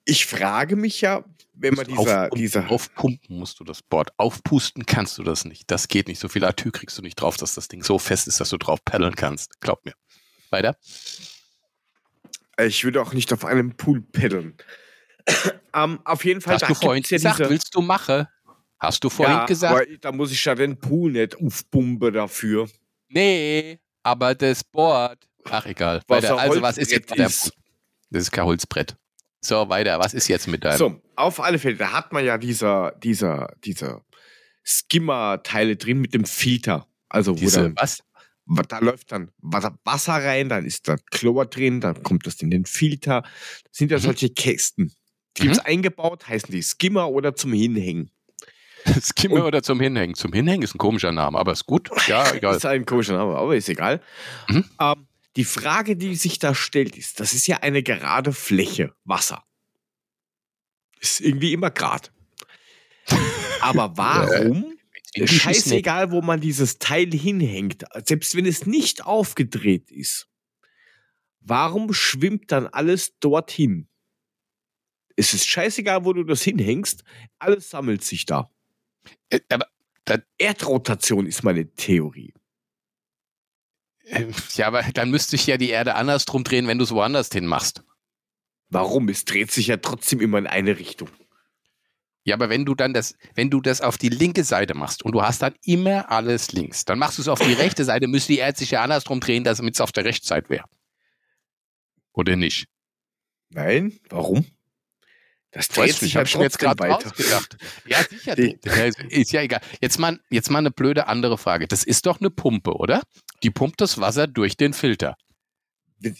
[0.04, 1.24] ich frage mich ja,
[1.54, 2.72] wenn man dieser, aufpumpen, dieser.
[2.72, 4.10] Aufpumpen musst du das Board.
[4.18, 5.70] Aufpusten kannst du das nicht.
[5.70, 6.20] Das geht nicht.
[6.20, 8.58] So viel Atü kriegst du nicht drauf, dass das Ding so fest ist, dass du
[8.58, 9.62] drauf paddeln kannst.
[9.62, 9.94] Glaub mir.
[10.52, 10.78] Weiter.
[12.60, 14.56] Ich würde auch nicht auf einem Pool paddeln.
[15.74, 16.56] ähm, auf jeden Fall.
[16.56, 18.28] Hast du vorhin ja gesagt, willst du machen?
[18.80, 19.88] Hast du vorhin ja, gesagt?
[20.02, 22.68] Da muss ich ja den Pool nicht aufbumben dafür.
[23.10, 25.20] Nee, aber das Board.
[25.50, 26.02] Ach, egal.
[26.08, 26.38] Was Weiter.
[26.38, 27.54] Also, was ist jetzt ist.
[28.10, 28.96] Das ist kein Holzbrett.
[29.40, 30.00] So, weiter.
[30.00, 30.78] Was ist jetzt mit deinem?
[30.78, 34.04] So, auf alle Fälle, da hat man ja dieser, dieser, dieser
[34.64, 36.88] Skimmer-Teile drin mit dem Filter.
[37.10, 38.04] Also, wo diese, dann, was?
[38.68, 42.66] Da läuft dann Wasser, rein, dann ist da Chlor drin, dann kommt das in den
[42.66, 43.22] Filter.
[43.22, 44.02] Das sind ja Mhm.
[44.02, 44.94] solche Kästen.
[45.38, 45.46] Die Mhm.
[45.48, 48.12] gibt's eingebaut, heißen die Skimmer oder zum Hinhängen.
[49.02, 50.16] Skimmer oder zum Hinhängen?
[50.16, 51.90] Zum Hinhängen ist ein komischer Name, aber ist gut.
[52.08, 52.56] Ja, egal.
[52.58, 54.02] ist ein komischer Name, aber ist egal.
[54.50, 54.66] Mhm.
[54.80, 59.44] Ähm, die Frage, die sich da stellt, ist, das ist ja eine gerade Fläche, Wasser.
[61.00, 62.12] Ist irgendwie immer grad.
[63.62, 64.74] Aber warum?
[65.16, 70.28] Scheißegal, wo man dieses Teil hinhängt, selbst wenn es nicht aufgedreht ist.
[71.42, 73.88] Warum schwimmt dann alles dorthin?
[75.16, 77.04] Es ist scheißegal, wo du das hinhängst,
[77.40, 78.50] alles sammelt sich da.
[79.30, 79.68] Äh, Aber,
[80.38, 82.34] Erdrotation ist meine Theorie.
[84.06, 87.30] äh, ja, aber dann müsste ich ja die Erde andersrum drehen, wenn du es woanders
[87.30, 87.84] hin machst.
[88.70, 89.10] Warum?
[89.10, 91.10] Es dreht sich ja trotzdem immer in eine Richtung.
[92.24, 95.14] Ja, aber wenn du dann das, wenn du das auf die linke Seite machst und
[95.14, 98.34] du hast dann immer alles links, dann machst du es auf die rechte Seite, müsste
[98.34, 100.66] die sich ja andersrum drehen, damit es auf der rechten Seite wäre.
[102.14, 102.68] Oder nicht?
[103.50, 104.46] Nein, warum?
[105.52, 107.08] Das dreht sich ich mir jetzt gerade weiter.
[107.08, 107.58] ausgedacht.
[107.86, 108.36] Ja, sicher.
[108.36, 108.58] Die-
[109.10, 109.60] ist- ja egal.
[109.82, 111.68] Jetzt mal, jetzt mal eine blöde andere Frage.
[111.68, 113.02] Das ist doch eine Pumpe, oder?
[113.44, 115.18] Die pumpt das Wasser durch den Filter.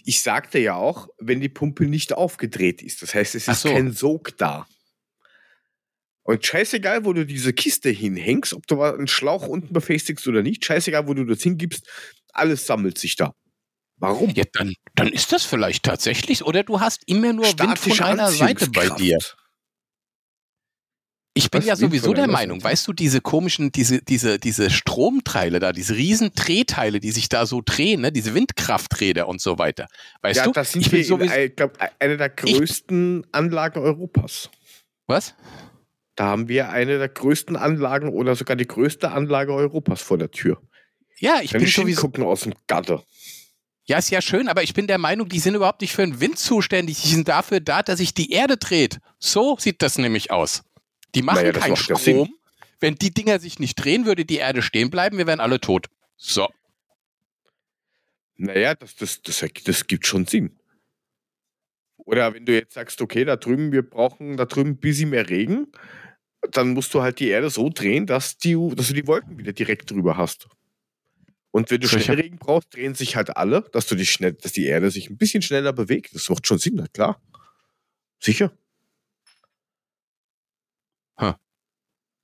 [0.04, 3.02] Ich sagte ja auch, wenn die Pumpe nicht aufgedreht ist.
[3.02, 3.70] Das heißt, es ist so.
[3.72, 4.68] kein Sog da.
[6.24, 10.64] Und scheißegal, wo du diese Kiste hinhängst, ob du einen Schlauch unten befestigst oder nicht,
[10.64, 11.88] scheißegal, wo du das hingibst,
[12.32, 13.34] alles sammelt sich da.
[13.98, 14.32] Warum?
[14.32, 18.32] Ja, dann, dann ist das vielleicht tatsächlich, oder du hast immer nur Wind von einer
[18.32, 19.18] Seite bei dir.
[21.34, 21.68] Ich bin Was?
[21.68, 26.34] ja sowieso der Meinung, weißt du, diese komischen, diese, diese, diese Stromteile da, diese riesen
[26.34, 29.88] Drehteile, die sich da so drehen, ne, diese Windkrafträder und so weiter.
[30.22, 33.28] Weißt ja, du, das sind ich bin wir, in, sowieso, ich glaube, eine der größten
[33.32, 34.50] Anlagen Europas.
[35.08, 35.36] was?
[36.22, 40.30] Da haben wir eine der größten Anlagen oder sogar die größte Anlage Europas vor der
[40.30, 40.62] Tür.
[41.18, 43.04] Ja, ich Wenn bin sowieso, gucken aus dem Gatter.
[43.86, 46.20] ja, ist ja schön, aber ich bin der Meinung, die sind überhaupt nicht für den
[46.20, 49.00] Wind zuständig, die sind dafür da, dass sich die Erde dreht.
[49.18, 50.62] So sieht das nämlich aus.
[51.16, 51.76] Die machen Naja, keinen.
[51.76, 52.32] Strom.
[52.80, 55.88] Wenn die Dinger sich nicht drehen, würde die Erde stehen bleiben, wir wären alle tot.
[56.18, 56.48] So.
[58.36, 60.56] Naja, das, das, das, das gibt schon Sinn.
[61.98, 65.28] Oder wenn du jetzt sagst, okay, da drüben, wir brauchen da drüben ein bisschen mehr
[65.30, 65.68] Regen,
[66.52, 69.54] dann musst du halt die Erde so drehen, dass, die, dass du die Wolken wieder
[69.54, 70.48] direkt drüber hast.
[71.52, 72.00] Und wenn du Sicher.
[72.00, 75.10] schnell Regen brauchst, drehen sich halt alle, dass du dich schnell, dass die Erde sich
[75.10, 76.16] ein bisschen schneller bewegt.
[76.16, 77.22] Das macht schon Sinn, klar.
[78.20, 78.52] Sicher.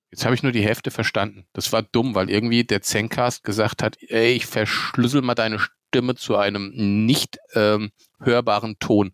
[0.10, 1.46] Jetzt habe ich nur die Hälfte verstanden.
[1.54, 6.16] Das war dumm, weil irgendwie der Zencast gesagt hat, ey, ich verschlüssel mal deine Stimme
[6.16, 6.72] zu einem
[7.06, 9.14] nicht ähm, hörbaren Ton.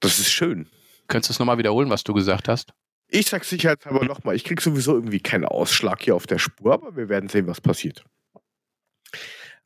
[0.00, 0.68] Das ist schön.
[1.08, 2.72] Könntest du es nochmal wiederholen, was du gesagt hast?
[3.08, 6.94] Ich sag sicherheitshalber nochmal, ich krieg sowieso irgendwie keinen Ausschlag hier auf der Spur, aber
[6.96, 8.04] wir werden sehen, was passiert.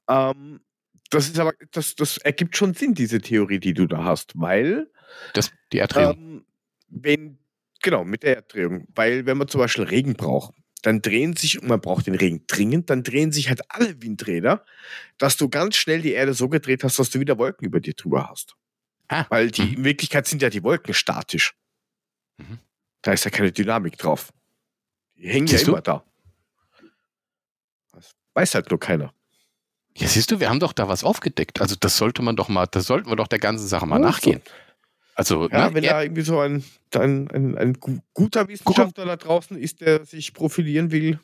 [0.09, 0.61] Ähm,
[1.11, 4.91] das ist aber, das, das ergibt schon Sinn, diese Theorie, die du da hast, weil
[5.35, 6.17] Das, die Erdrehung.
[6.17, 6.45] ähm,
[6.89, 7.39] wenn,
[7.83, 11.69] genau, mit der Erdrehung, weil wenn man zum Beispiel Regen braucht, dann drehen sich, und
[11.69, 14.65] man braucht den Regen dringend, dann drehen sich halt alle Windräder,
[15.19, 17.95] dass du ganz schnell die Erde so gedreht hast, dass du wieder Wolken über dir
[17.95, 18.57] drüber hast.
[19.12, 19.75] Ah, Weil die, mhm.
[19.75, 21.55] in Wirklichkeit sind ja die Wolken statisch.
[22.38, 22.59] Mhm.
[23.03, 24.33] Da ist ja keine Dynamik drauf.
[25.16, 25.72] Die hängen Siehst ja du?
[25.72, 26.05] immer da.
[27.92, 29.12] Das weiß halt nur keiner.
[29.96, 31.61] Ja, siehst du, wir haben doch da was aufgedeckt.
[31.61, 34.07] Also das sollte man doch mal, das sollten wir doch der ganzen Sache mal Ja,
[34.07, 34.40] nachgehen.
[35.14, 39.16] Also, Ja, ne, wenn da irgendwie so ein, ein, ein, ein gu- guter Wissenschaftler da
[39.16, 41.20] draußen ist, der sich profilieren will,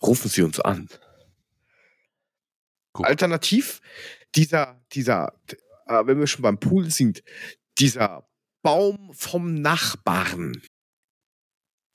[0.00, 0.88] rufen Sie uns an.
[2.94, 3.06] Guck.
[3.06, 3.80] Alternativ,
[4.34, 5.34] dieser, dieser,
[5.86, 7.22] äh, wenn wir schon beim Pool sind,
[7.78, 8.28] dieser
[8.62, 10.60] Baum vom Nachbarn.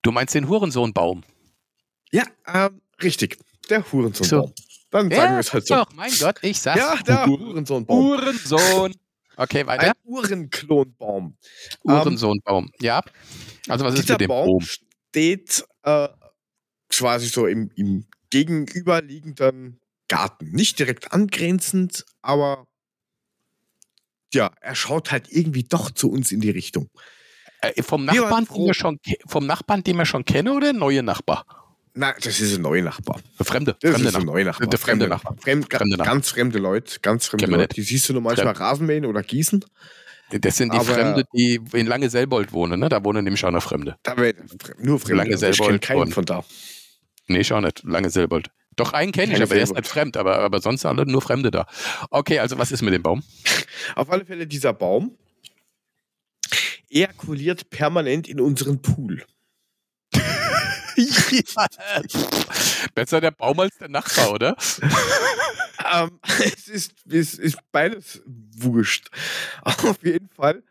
[0.02, 1.24] du meinst den Hurensohnbaum.
[2.12, 3.38] Ja, ähm, richtig.
[3.70, 4.54] Der Hurensohnbaum.
[4.90, 5.76] Dann sagen Ja, wir es halt so.
[5.76, 6.80] doch, mein Gott, ich sag's.
[6.80, 7.98] Ja, der Hurensohnbaum.
[8.06, 8.94] Hurensohn.
[9.36, 9.88] Okay, weiter.
[9.88, 11.38] Ein Uhrenklonbaum.
[11.86, 12.72] Hurensohnbaum.
[12.80, 13.02] Ja.
[13.68, 14.62] Also was ist mit dem Baum Baum?
[14.62, 16.08] steht äh,
[16.90, 20.52] quasi so im, im gegenüberliegenden Garten.
[20.52, 22.67] Nicht direkt angrenzend, aber
[24.38, 26.90] ja, er schaut halt irgendwie doch zu uns in die Richtung.
[27.62, 31.46] Äh, vom Nachbarn, den schon, vom Nachbarn, den wir schon kennen, oder ein neuer Nachbar?
[31.94, 33.20] Nein, das ist ein neuer Nachbar.
[33.42, 33.76] Fremde.
[33.82, 34.68] Das fremde ist ein neuer Nachbar.
[34.68, 35.36] Der fremde Nachbar.
[35.42, 36.14] Fremd, Fremde Nachbar.
[36.14, 37.74] Ganz fremde Leute, ganz fremde Leute.
[37.74, 39.66] Die siehst du nur manchmal Rasenmähen oder Gießen.
[40.30, 42.90] Das sind die Aber- Fremde, die in Lange Selbold wohnen, ne?
[42.90, 43.98] Da wohnen nämlich auch noch Fremde.
[44.04, 44.14] Da
[44.78, 45.50] nur fremde Lange Leute.
[45.50, 46.44] Ich selber kenne keinen von da.
[47.28, 47.84] Nee, ich auch nicht.
[47.84, 48.50] Lange Selbold.
[48.78, 51.52] Doch, einen kenne ich, aber der ist nicht fremd, aber, aber sonst alle nur Fremde
[51.52, 51.68] da.
[52.12, 53.24] Okay, also was ist mit dem Baum?
[53.96, 55.18] Auf alle Fälle dieser Baum
[56.90, 59.26] ejakuliert permanent in unseren Pool.
[62.96, 64.56] Besser der Baum als der Nachbar, oder?
[65.94, 69.10] Ähm, es, ist, es ist beides wurscht.
[69.62, 70.64] Auf jeden Fall.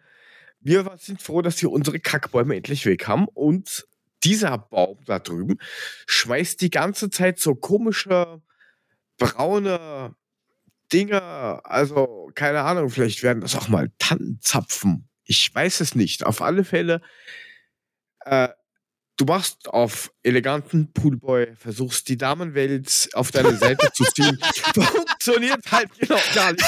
[0.61, 3.27] Wir sind froh, dass wir unsere Kackbäume endlich weg haben.
[3.29, 3.87] Und
[4.25, 5.59] dieser Baum da drüben
[6.07, 8.43] schmeißt die ganze Zeit so komische
[9.19, 10.15] braune
[10.93, 11.61] Dinger.
[11.65, 15.09] Also, keine Ahnung, vielleicht werden das auch mal Tannenzapfen.
[15.25, 16.25] Ich weiß es nicht.
[16.25, 17.01] Auf alle Fälle.
[18.25, 18.49] Äh,
[19.17, 24.39] du machst auf eleganten Poolboy, versuchst die Damenwelt auf deine Seite zu ziehen.
[24.75, 26.65] Funktioniert halt genau gar nicht.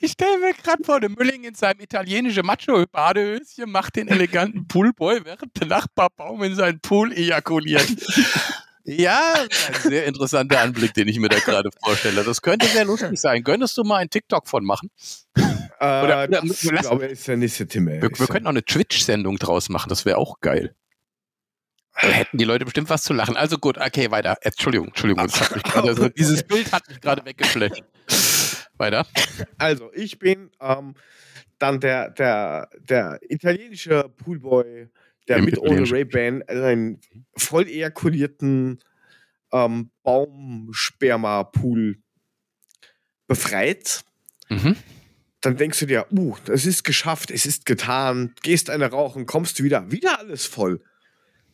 [0.00, 5.20] Ich stelle mir gerade vor, der Mülling in seinem italienischen Macho-Badehöschen macht den eleganten Poolboy,
[5.24, 7.86] während der Nachbarbaum in seinen Pool ejakuliert.
[8.84, 9.34] Ja,
[9.68, 12.24] ein sehr interessanter Anblick, den ich mir da gerade vorstelle.
[12.24, 13.44] Das könnte sehr lustig sein.
[13.44, 14.90] Könntest du mal einen TikTok von machen?
[15.36, 17.92] Äh, Oder- das, lass- ich glaube, ist der nächste Thema.
[17.92, 20.74] Wir, wir könnten auch eine Twitch-Sendung draus machen, das wäre auch geil.
[22.00, 23.36] Da hätten die Leute bestimmt was zu lachen.
[23.36, 24.36] Also gut, okay, weiter.
[24.40, 27.82] Entschuldigung, Entschuldigung, gerade, also dieses Bild hat mich gerade weggeflasht.
[28.78, 29.06] Weiter.
[29.58, 30.94] Also, ich bin ähm,
[31.58, 34.88] dann der, der, der italienische Poolboy,
[35.28, 37.00] der Im mit ohne Ray-Ban einen
[37.36, 38.80] voll ejakulierten
[39.52, 41.98] ähm, Baumsperma-Pool
[43.28, 44.00] befreit.
[44.48, 44.76] Mhm.
[45.40, 49.62] Dann denkst du dir, uh, das ist geschafft, es ist getan, gehst eine rauchen, kommst
[49.62, 50.82] wieder, wieder alles voll.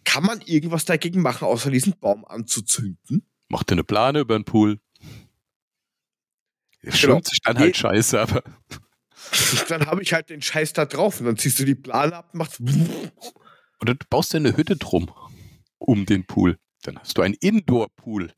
[0.05, 3.27] Kann man irgendwas dagegen machen, außer diesen Baum anzuzünden?
[3.49, 4.79] Mach dir eine Plane über den Pool.
[6.81, 6.97] Genau.
[6.97, 8.43] schwimmt sich dann halt scheiße, aber
[9.69, 12.31] dann habe ich halt den Scheiß da drauf und dann ziehst du die Plane ab
[12.33, 12.61] und machst.
[13.81, 15.11] oder du baust dir eine Hütte drum
[15.79, 16.59] um den Pool.
[16.83, 18.33] Dann hast du einen Indoor-Pool.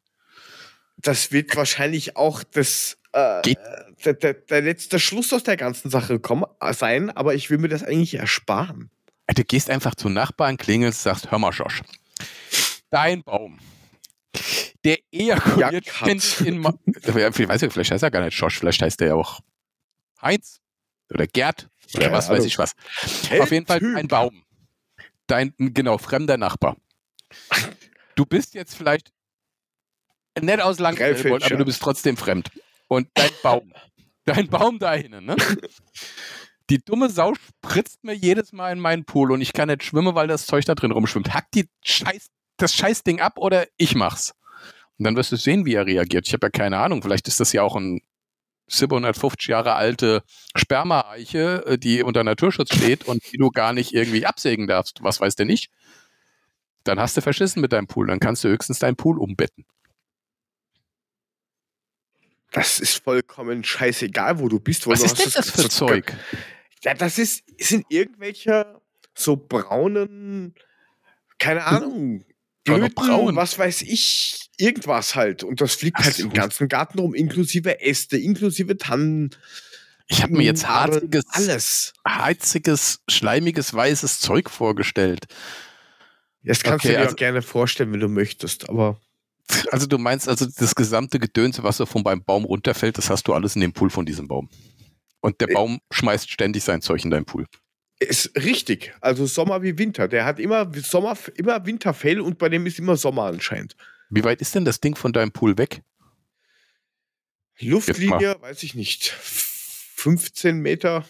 [0.96, 3.42] Das wird wahrscheinlich auch das, äh,
[4.04, 7.58] der, der, der letzte Schluss aus der ganzen Sache kommen, äh, sein, aber ich will
[7.58, 8.90] mir das eigentlich ersparen.
[9.34, 11.82] Du gehst einfach zum Nachbarn, klingelst, sagst, hör mal, Josh,
[12.90, 13.58] dein Baum,
[14.84, 16.58] der ejakuliert Ja, ständig in...
[16.58, 16.74] Ma
[17.14, 19.40] Ja, ich weiß ja, vielleicht heißt er gar nicht Josh, vielleicht heißt er ja auch
[20.20, 20.60] Heinz
[21.12, 22.74] oder Gerd oder Keine was weiß ich was.
[23.28, 23.96] Hey, Auf jeden Fall Typ.
[23.96, 24.44] ein Baum.
[25.26, 26.76] Dein, genau, fremder Nachbar.
[28.16, 29.12] Du bist jetzt vielleicht
[30.40, 32.50] nicht aus Langfeld, aber du bist trotzdem fremd.
[32.88, 33.72] Und dein Baum,
[34.24, 35.36] dein Baum da hinten, ne?
[36.70, 40.14] Die dumme Sau spritzt mir jedes Mal in meinen Pool und ich kann nicht schwimmen,
[40.14, 41.34] weil das Zeug da drin rumschwimmt.
[41.34, 42.28] Hack die Scheiß,
[42.58, 44.32] das Scheißding ab oder ich mach's.
[44.96, 46.28] Und dann wirst du sehen, wie er reagiert.
[46.28, 47.02] Ich habe ja keine Ahnung.
[47.02, 48.00] Vielleicht ist das ja auch ein
[48.68, 50.22] 750 Jahre alte
[50.54, 55.02] Sperma-Eiche, äh, die unter Naturschutz steht und die du gar nicht irgendwie absägen darfst.
[55.02, 55.70] Was weiß denn ich?
[56.84, 58.06] Dann hast du verschissen mit deinem Pool.
[58.06, 59.64] Dann kannst du höchstens deinen Pool umbetten.
[62.52, 64.86] Das ist vollkommen scheißegal, wo du bist.
[64.86, 66.12] Weil Was du ist denn das für Zeug?
[66.82, 68.80] Ja, das ist, sind irgendwelche
[69.14, 70.54] so braunen,
[71.38, 72.24] keine Ahnung,
[72.64, 73.36] Blüten, braun.
[73.36, 75.42] was weiß ich, irgendwas halt.
[75.44, 76.24] Und das fliegt Ach halt so.
[76.24, 79.30] im ganzen Garten rum, inklusive Äste, inklusive Tannen.
[80.08, 81.92] Ich habe mir jetzt harziges, Alles.
[82.06, 85.26] harziges, schleimiges, weißes Zeug vorgestellt.
[86.42, 89.00] Das kannst Okay, du dir also- auch gerne vorstellen, wenn du möchtest, aber
[89.70, 93.26] Also du meinst also das gesamte Gedöns, was so von beim Baum runterfällt, das hast
[93.28, 94.48] du alles in dem Pool von diesem Baum.
[95.20, 95.48] Und der.
[95.48, 97.46] Baum schmeißt ständig sein Zeug in deinen Pool.
[97.98, 98.94] ist richtig.
[99.00, 100.08] Also Sommer wie Winter.
[100.08, 103.76] Der hat immer Sommer, immer Winterfell und bei dem ist immer Sommer anscheinend.
[104.08, 105.82] Wie weit ist denn das Ding von deinem Pool weg?
[107.60, 109.10] Luftlinie, weiß ich nicht.
[109.10, 111.04] 15 Meter.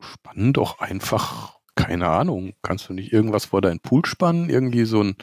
[0.00, 4.48] Spannen doch einfach, keine Ahnung, kannst du nicht irgendwas vor deinen Pool spannen?
[4.48, 5.16] Irgendwie so ein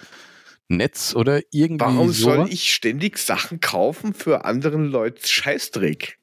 [0.67, 2.25] Netz oder irgendwie Warum so?
[2.25, 6.19] soll ich ständig Sachen kaufen für anderen Leute Scheißdreck?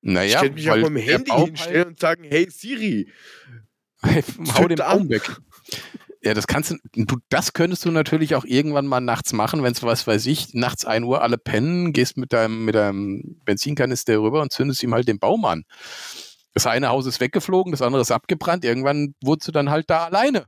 [0.00, 3.12] Ich naja, stelle mich auch mit dem Handy hinstellen und sagen, hey Siri.
[4.54, 5.22] hau den Baum weg.
[6.22, 9.72] Ja, das kannst du, du, das könntest du natürlich auch irgendwann mal nachts machen, wenn
[9.72, 14.18] es was weiß ich, nachts 1 Uhr alle pennen, gehst mit deinem, mit deinem Benzinkanister
[14.18, 15.64] rüber und zündest ihm halt den Baum an.
[16.54, 20.06] Das eine Haus ist weggeflogen, das andere ist abgebrannt, irgendwann wurdest du dann halt da
[20.06, 20.46] alleine.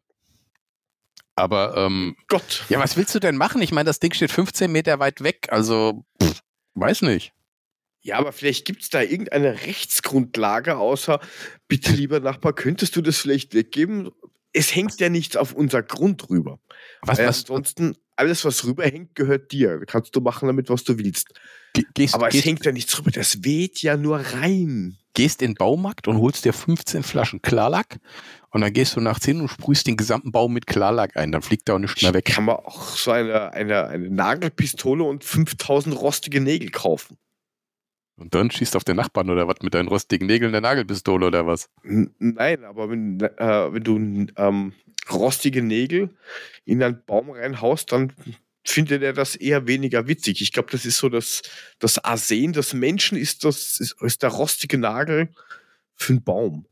[1.36, 2.64] Aber, ähm, Gott.
[2.68, 3.62] ja, was willst du denn machen?
[3.62, 6.40] Ich meine, das Ding steht 15 Meter weit weg, also, pff,
[6.74, 7.32] weiß nicht.
[8.02, 11.20] Ja, aber vielleicht gibt es da irgendeine Rechtsgrundlage, außer,
[11.68, 14.10] bitte lieber Nachbar, könntest du das vielleicht weggeben?
[14.52, 16.58] es hängt ja nichts auf unser Grund rüber.
[17.02, 19.80] Was, Weil was, ansonsten, alles, was rüberhängt, gehört dir.
[19.86, 21.28] Kannst du machen damit, was du willst.
[21.72, 23.12] ge- gehst, Aber es gehst, hängt ja nichts rüber.
[23.12, 24.98] Das weht ja nur rein.
[25.14, 28.00] gehst in den Baumarkt und holst dir 15 Flaschen Klarlack
[28.50, 31.30] und dann gehst du nachts hin und sprühst den gesamten Baum mit Klarlack ein.
[31.30, 32.24] Dann fliegt da auch nichts mehr weg.
[32.24, 37.18] Kann man auch so eine, eine, eine Nagelpistole und 5000 rostige Nägel kaufen.
[38.20, 41.46] Und dann schießt auf den Nachbarn oder was mit deinen rostigen Nägeln der Nagelpistole oder
[41.46, 41.70] was.
[41.82, 43.96] Nein, aber wenn, äh, wenn du
[44.36, 44.74] ähm,
[45.10, 46.10] rostige Nägel
[46.66, 48.12] in einen Baum reinhaust, dann
[48.62, 50.42] findet er das eher weniger witzig.
[50.42, 51.40] Ich glaube, das ist so das,
[51.78, 55.30] das Arsen des Menschen, ist, das, ist, ist der rostige Nagel
[55.94, 56.66] für einen Baum.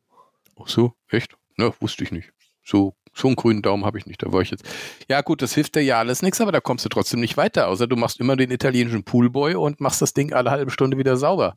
[0.61, 1.35] Ach so, echt?
[1.57, 2.31] Ne, wusste ich nicht.
[2.69, 4.23] So, so einen grünen Daumen habe ich nicht.
[4.23, 4.65] Da war ich jetzt.
[5.09, 7.69] Ja, gut, das hilft dir ja alles nichts, aber da kommst du trotzdem nicht weiter.
[7.69, 11.17] Außer du machst immer den italienischen Poolboy und machst das Ding alle halbe Stunde wieder
[11.17, 11.57] sauber.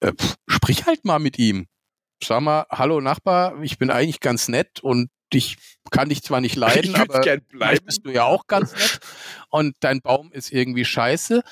[0.00, 1.68] Äh, pff, sprich halt mal mit ihm.
[2.22, 5.56] Sag mal, hallo Nachbar, ich bin eigentlich ganz nett und ich
[5.92, 9.00] kann dich zwar nicht leiden, aber vielleicht bist du ja auch ganz nett
[9.48, 11.42] und dein Baum ist irgendwie scheiße.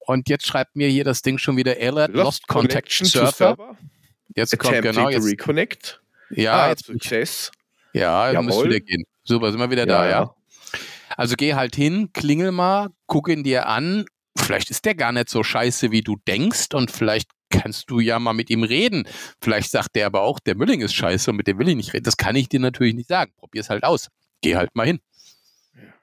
[0.00, 3.32] Und jetzt schreibt mir hier das Ding schon wieder Alert, Lost, Contact Connection to Server.
[3.32, 3.78] Server.
[4.34, 5.26] Jetzt kommt Attempting genau to jetzt.
[5.26, 6.02] reconnect.
[6.30, 7.52] Ja, ah, jetzt Success.
[7.92, 8.66] Ja, Jawohl.
[8.66, 9.04] wieder gehen.
[9.24, 10.34] Super, sind wir wieder da, ja?
[11.16, 14.06] Also geh halt hin, klingel mal, guck ihn dir an.
[14.38, 18.18] Vielleicht ist der gar nicht so scheiße, wie du denkst und vielleicht kannst du ja
[18.18, 19.06] mal mit ihm reden.
[19.40, 21.92] Vielleicht sagt der aber auch, der Mülling ist scheiße und mit dem will ich nicht
[21.92, 22.04] reden.
[22.04, 23.32] Das kann ich dir natürlich nicht sagen.
[23.36, 24.08] Probier's halt aus.
[24.40, 25.00] Geh halt mal hin.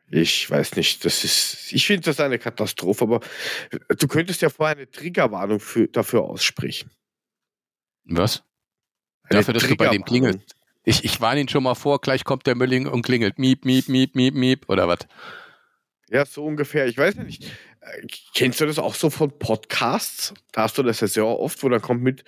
[0.09, 3.19] Ich weiß nicht, das ist, ich finde das eine Katastrophe, aber
[3.97, 6.91] du könntest ja vorher eine Triggerwarnung für, dafür aussprechen.
[8.05, 8.43] Was?
[9.23, 10.56] Eine Dafür, dass du bei dem klingelst.
[10.87, 13.39] Ich, ich warne ihn schon mal vor, gleich kommt der Mülling und klingelt.
[13.39, 14.99] Miep, miep, miep, miep, miep oder was?
[16.07, 16.87] Ja, so ungefähr.
[16.87, 17.51] Ich weiß nicht.
[18.33, 20.33] Kennst du das auch so von Podcasts?
[20.53, 22.23] Da hast du das ja sehr oft, wo dann kommt mit,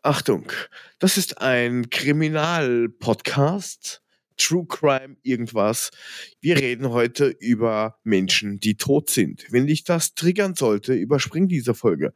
[0.00, 0.52] Achtung,
[1.00, 4.00] das ist ein Kriminal-Podcast,
[4.38, 5.90] True Crime, irgendwas.
[6.40, 9.44] Wir reden heute über Menschen, die tot sind.
[9.50, 12.14] Wenn dich das triggern sollte, überspring diese Folge.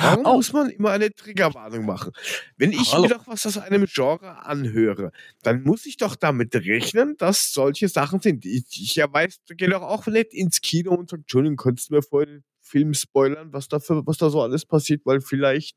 [0.00, 0.34] Warum Oh.
[0.36, 2.12] muss man immer eine Triggerwarnung machen?
[2.56, 3.02] Wenn ich Hallo.
[3.02, 7.88] mir doch was aus einem Genre anhöre, dann muss ich doch damit rechnen, dass solche
[7.88, 8.46] Sachen sind.
[8.46, 11.90] Ich, ich ja weiß, du gehst doch auch nicht ins Kino und sagst, Entschuldigung, könntest
[11.90, 15.20] du mir vorher den Film spoilern, was da, für, was da so alles passiert, weil
[15.20, 15.76] vielleicht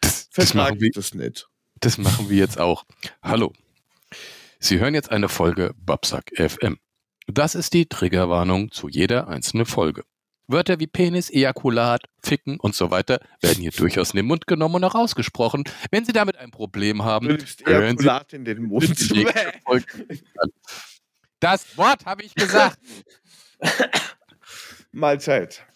[0.00, 1.48] Das, das, vertrage ich das nicht.
[1.80, 2.84] das machen wir jetzt auch.
[3.22, 3.52] Hallo.
[4.64, 6.78] Sie hören jetzt eine Folge Babsack FM.
[7.26, 10.04] Das ist die Triggerwarnung zu jeder einzelnen Folge.
[10.46, 14.76] Wörter wie Penis, Ejakulat, Ficken und so weiter werden hier durchaus in den Mund genommen
[14.76, 15.64] und auch ausgesprochen.
[15.90, 18.88] Wenn Sie damit ein Problem haben, hören Sie Ejakulat in den Mund.
[21.40, 22.78] Das Wort habe ich gesagt.
[24.92, 25.66] Mahlzeit.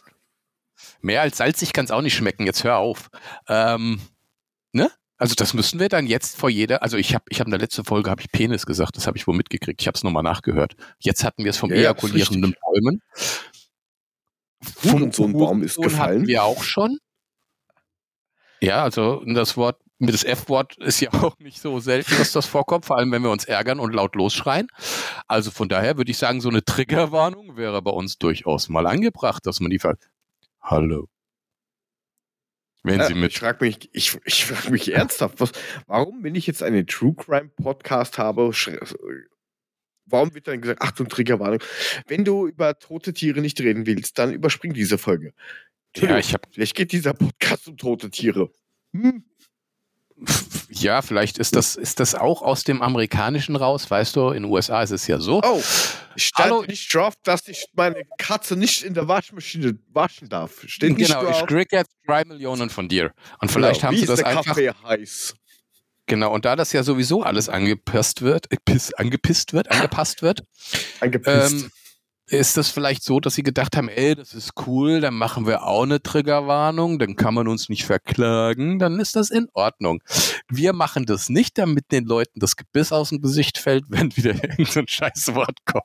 [1.03, 2.47] Mehr als salzig kann es auch nicht schmecken.
[2.47, 3.11] Jetzt hör auf.
[3.49, 4.01] Ähm,
[4.73, 4.91] ne?
[5.19, 6.83] Also das müssen wir dann jetzt vor jeder.
[6.83, 8.97] Also ich habe, ich habe in der letzten Folge habe ich Penis gesagt.
[8.97, 9.81] Das habe ich wohl mitgekriegt.
[9.81, 10.77] Ich habe es nochmal nachgehört.
[11.01, 12.61] Jetzt hatten wir es vom Ja, ja, ist ejakulierenden richtig.
[12.63, 13.03] Bäumen.
[14.85, 16.21] Hurensohnbaum ist gefallen.
[16.21, 16.99] Hatten wir auch schon.
[18.61, 22.47] Ja, also das Wort mit das F-Wort ist ja auch nicht so selten, dass das
[22.47, 24.69] vorkommt, vor allem wenn wir uns ärgern und laut losschreien.
[25.27, 29.45] Also von daher würde ich sagen, so eine Triggerwarnung wäre bei uns durchaus mal angebracht,
[29.47, 30.11] dass man die fragt.
[30.63, 31.09] Hallo.
[32.85, 35.53] Wenn Ja, Sie mit ich frage mich, ich, ich frag mich ernsthaft, was,
[35.87, 38.79] warum, wenn ich jetzt einen True Crime Podcast habe, schre-
[40.07, 41.61] warum wird dann gesagt, Achtung, Triggerwarnung?
[42.07, 45.35] Wenn du über tote Tiere nicht reden willst, dann überspring diese Folge.
[45.97, 48.51] Ja, ich habe Vielleicht geht dieser Podcast um tote Tiere.
[48.93, 49.25] Hm.
[50.83, 54.53] ja, vielleicht ist das ist das auch aus dem amerikanischen raus, weißt du, in den
[54.53, 55.41] USA ist es ja so.
[55.45, 55.63] Oh,
[56.17, 56.63] ich stand Hallo.
[56.67, 60.63] nicht drauf, dass ich meine Katze nicht in der Waschmaschine waschen darf.
[60.67, 61.47] Steht nicht genau, ich drauf.
[61.47, 63.13] krieg jetzt drei Millionen von dir.
[63.41, 63.87] Und vielleicht Genau.
[63.89, 65.35] haben Wie sie ist das der einfach Kaffee heiß?
[66.07, 70.43] Genau, und da das ja sowieso alles angepisst wird, äh, piss, angepisst wird, angepasst wird,
[71.01, 71.53] Angepisst.
[71.53, 71.71] ähm,
[72.31, 75.63] ist das vielleicht so, dass sie gedacht haben, ey, das ist cool, dann machen wir
[75.63, 80.03] auch eine Triggerwarnung, dann kann man uns nicht verklagen, dann ist das in Ordnung.
[80.49, 84.35] Wir machen das nicht, damit den Leuten das Gebiss aus dem Gesicht fällt, wenn wieder
[84.35, 85.85] irgendein Scheißwort kommt.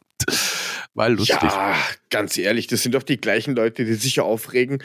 [0.94, 1.42] Weil lustig.
[1.42, 1.76] Ja,
[2.10, 4.84] ganz ehrlich, das sind doch die gleichen Leute, die sich ja aufregen,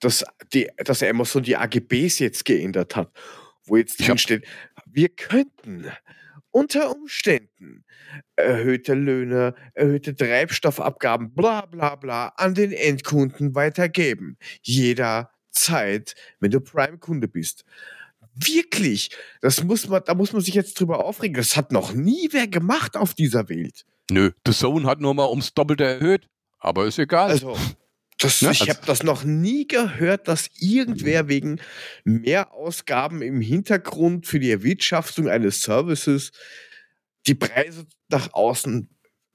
[0.00, 3.10] dass, die, dass Amazon die AGBs jetzt geändert hat,
[3.64, 4.44] wo jetzt drin steht,
[4.86, 5.86] wir könnten
[6.56, 7.84] unter Umständen
[8.34, 14.38] erhöhte Löhne, erhöhte Treibstoffabgaben, bla bla bla an den Endkunden weitergeben.
[14.62, 17.66] Jederzeit, wenn du Prime-Kunde bist.
[18.34, 19.10] Wirklich,
[19.42, 21.36] das muss man, da muss man sich jetzt drüber aufregen.
[21.36, 23.84] Das hat noch nie wer gemacht auf dieser Welt.
[24.10, 26.26] Nö, The Zone hat nur mal ums Doppelte erhöht,
[26.58, 27.28] aber ist egal.
[27.32, 27.54] Also,
[28.18, 31.60] das, Ne, ich also- habe das noch nie gehört, dass irgendwer wegen
[32.04, 36.32] Mehrausgaben im Hintergrund für die Erwirtschaftung eines Services
[37.26, 38.88] die Preise nach außen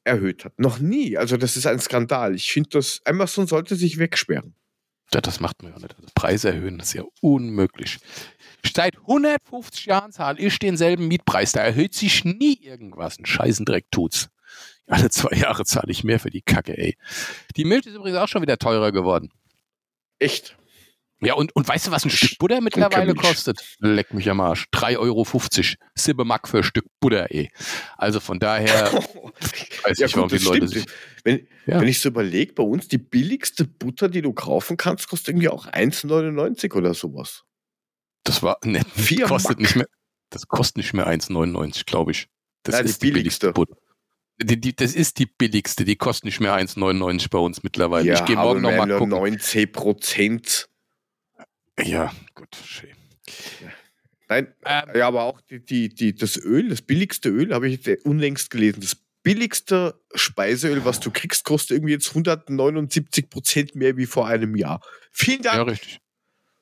[0.04, 0.58] erhöht hat.
[0.60, 1.18] Noch nie.
[1.18, 2.34] Also das ist ein Skandal.
[2.36, 4.56] Ich finde, dass Amazon sollte sich wegsperren.
[5.14, 5.96] Ja, das macht man ja nicht.
[5.96, 8.00] Also Preise erhöhen, das ist ja unmöglich.
[8.74, 11.52] Seit 150 Jahren zahle ich denselben Mietpreis.
[11.52, 13.20] Da erhöht sich nie irgendwas.
[13.20, 14.30] Ein Scheißendreck tut's.
[14.88, 16.98] Alle zwei Jahre zahle ich mehr für die Kacke, ey.
[17.56, 19.32] Die Milch ist übrigens auch schon wieder teurer geworden.
[20.20, 20.58] Echt?
[21.24, 23.64] Ja, und, und weißt du, was ein Stück Butter mittlerweile kostet?
[23.80, 24.66] Leck mich am Arsch.
[24.74, 25.26] 3,50 Euro.
[25.94, 27.52] Sibbe Mack für ein Stück Butter, ey.
[27.96, 28.92] Also von daher
[29.84, 30.86] weiß ja, ich, warum die Leute sich.
[31.24, 31.80] Wenn, Ja.
[31.80, 35.50] wenn ich so überlege, bei uns die billigste Butter, die du kaufen kannst, kostet irgendwie
[35.50, 37.44] auch 1,99 oder sowas.
[38.24, 38.82] Das war ne,
[39.28, 39.60] kostet Mack.
[39.60, 39.88] nicht mehr.
[40.32, 42.28] Das kostet nicht mehr 1,99, glaube ich.
[42.64, 43.54] Das die ist die billigste billigste.
[43.54, 43.76] Butter.
[44.42, 48.14] Die, die, das ist die billigste, die kostet nicht mehr 1,99 bei uns mittlerweile.
[48.14, 49.12] ich gehe morgen noch mal nur gucken.
[49.18, 50.70] 19 Prozent.
[51.80, 52.90] Ja, gut, schön.
[54.30, 58.06] Nein, Ähm, ja, aber auch die, die, die, das Öl, das billigste Öl, habe ich
[58.06, 58.80] unlängst gelesen.
[58.82, 64.56] Das billigste Speiseöl, was du kriegst, kostet irgendwie jetzt 179 Prozent mehr wie vor einem
[64.56, 64.82] Jahr.
[65.12, 65.72] Vielen Ja, Dank.
[65.72, 66.00] richtig.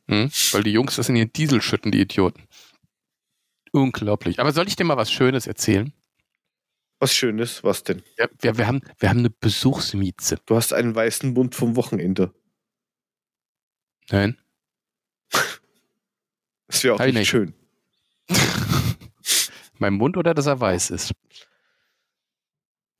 [0.07, 0.31] Hm?
[0.51, 2.43] Weil die Jungs das in ihren Diesel schütten, die Idioten.
[3.71, 4.39] Unglaublich.
[4.39, 5.93] Aber soll ich dir mal was Schönes erzählen?
[6.99, 8.03] Was Schönes, was denn?
[8.17, 10.37] Ja, wir, wir, haben, wir haben eine Besuchsmieze.
[10.45, 12.33] Du hast einen weißen Mund vom Wochenende.
[14.09, 14.37] Nein?
[16.67, 17.29] Das wäre auch nicht nicht.
[17.29, 17.55] schön.
[19.79, 21.13] mein Mund oder dass er weiß ist?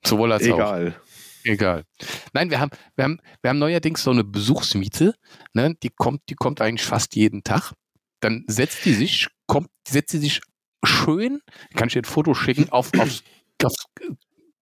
[0.04, 0.56] Sowohl als auch.
[0.56, 1.00] Egal.
[1.44, 1.84] Egal.
[2.32, 5.14] Nein, wir haben, wir haben, wir haben neuerdings so eine Besuchsmiete,
[5.54, 5.76] ne?
[5.82, 7.72] die kommt, die kommt eigentlich fast jeden Tag.
[8.18, 10.40] Dann setzt die sich, kommt, setzt sie sich
[10.84, 11.40] schön,
[11.74, 13.22] kann ich dir ein Foto schicken, auf, aufs,
[13.64, 13.84] aufs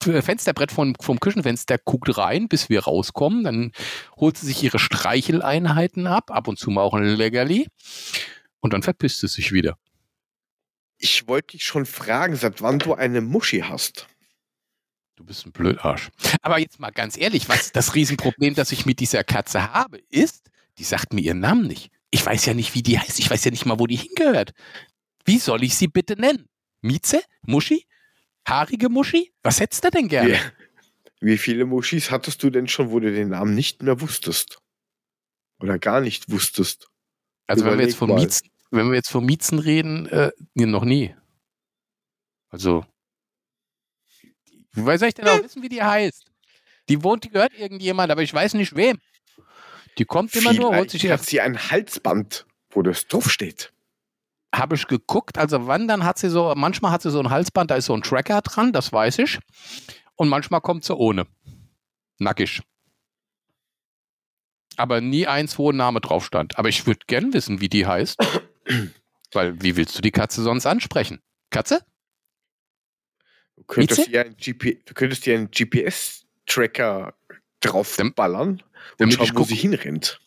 [0.07, 3.45] äh, Fensterbrett vom, vom Küchenfenster, guckt rein, bis wir rauskommen.
[3.45, 3.73] Dann
[4.17, 7.69] holt sie sich ihre Streicheleinheiten ab, ab und zu mal auch ein Leckerli.
[8.61, 9.77] Und dann verpisst es sich wieder.
[10.99, 14.09] Ich wollte dich schon fragen, seit wann du eine Muschi hast.
[15.15, 16.11] Du bist ein Blödarsch.
[16.43, 20.51] Aber jetzt mal ganz ehrlich, was das Riesenproblem, das ich mit dieser Katze habe, ist,
[20.79, 21.91] die sagt mir ihren Namen nicht.
[22.11, 23.19] Ich weiß ja nicht, wie die heißt.
[23.19, 24.53] Ich weiß ja nicht mal, wo die hingehört.
[25.25, 26.49] Wie soll ich sie bitte nennen?
[26.81, 27.21] Mieze?
[27.43, 27.85] Muschi?
[28.49, 29.33] Haarige Muschi?
[29.43, 30.39] Was hättest du denn gerne?
[31.21, 34.59] Wie, wie viele Muschis hattest du denn schon, wo du den Namen nicht mehr wusstest?
[35.61, 36.89] Oder gar nicht wusstest?
[37.47, 38.15] Also wenn wir jetzt von.
[38.15, 41.15] Miezen, wenn wir jetzt von Miezen reden, äh, noch nie.
[42.51, 42.87] Also,
[44.73, 46.31] wie soll ich denn auch wissen, wie die heißt?
[46.89, 48.99] Die wohnt, die gehört irgendjemand, aber ich weiß nicht wem.
[49.99, 53.73] Die kommt immer nur, holt sich Vielleicht hat sie ein Halsband, wo das draufsteht.
[54.55, 55.39] Habe ich geguckt.
[55.39, 57.95] Also wann, dann hat sie so, manchmal hat sie so ein Halsband, da ist so
[57.95, 59.39] ein Tracker dran, das weiß ich.
[60.17, 61.27] Und manchmal kommt sie ohne.
[62.19, 62.63] Nackig.
[64.77, 66.59] Aber nie eins, wo ein Name drauf stand.
[66.59, 68.17] Aber ich würde gern wissen, wie die heißt.
[69.33, 71.21] Weil, wie willst du die Katze sonst ansprechen?
[71.51, 71.85] Katze?
[73.57, 77.15] Du könntest einen, GP, du könntest dir einen GPS-Tracker
[77.61, 78.63] draufballern und
[78.99, 80.21] Damit schauen, ich wo guck- sie hinrennt.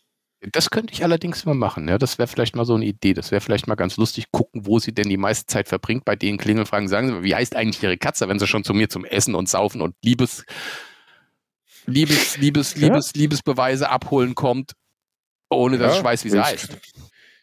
[0.52, 1.88] Das könnte ich allerdings mal machen.
[1.88, 3.14] Ja, das wäre vielleicht mal so eine Idee.
[3.14, 6.04] Das wäre vielleicht mal ganz lustig, gucken, wo sie denn die meiste Zeit verbringt.
[6.04, 8.90] Bei denen Klingelfragen sagen sie, wie heißt eigentlich ihre Katze, wenn sie schon zu mir
[8.90, 10.44] zum Essen und Saufen und Liebes,
[11.86, 12.88] Liebes, Liebes, Ja.
[12.88, 14.74] Liebes, Liebesbeweise abholen kommt,
[15.50, 16.76] ohne dass Ja, ich weiß, wie sie heißt.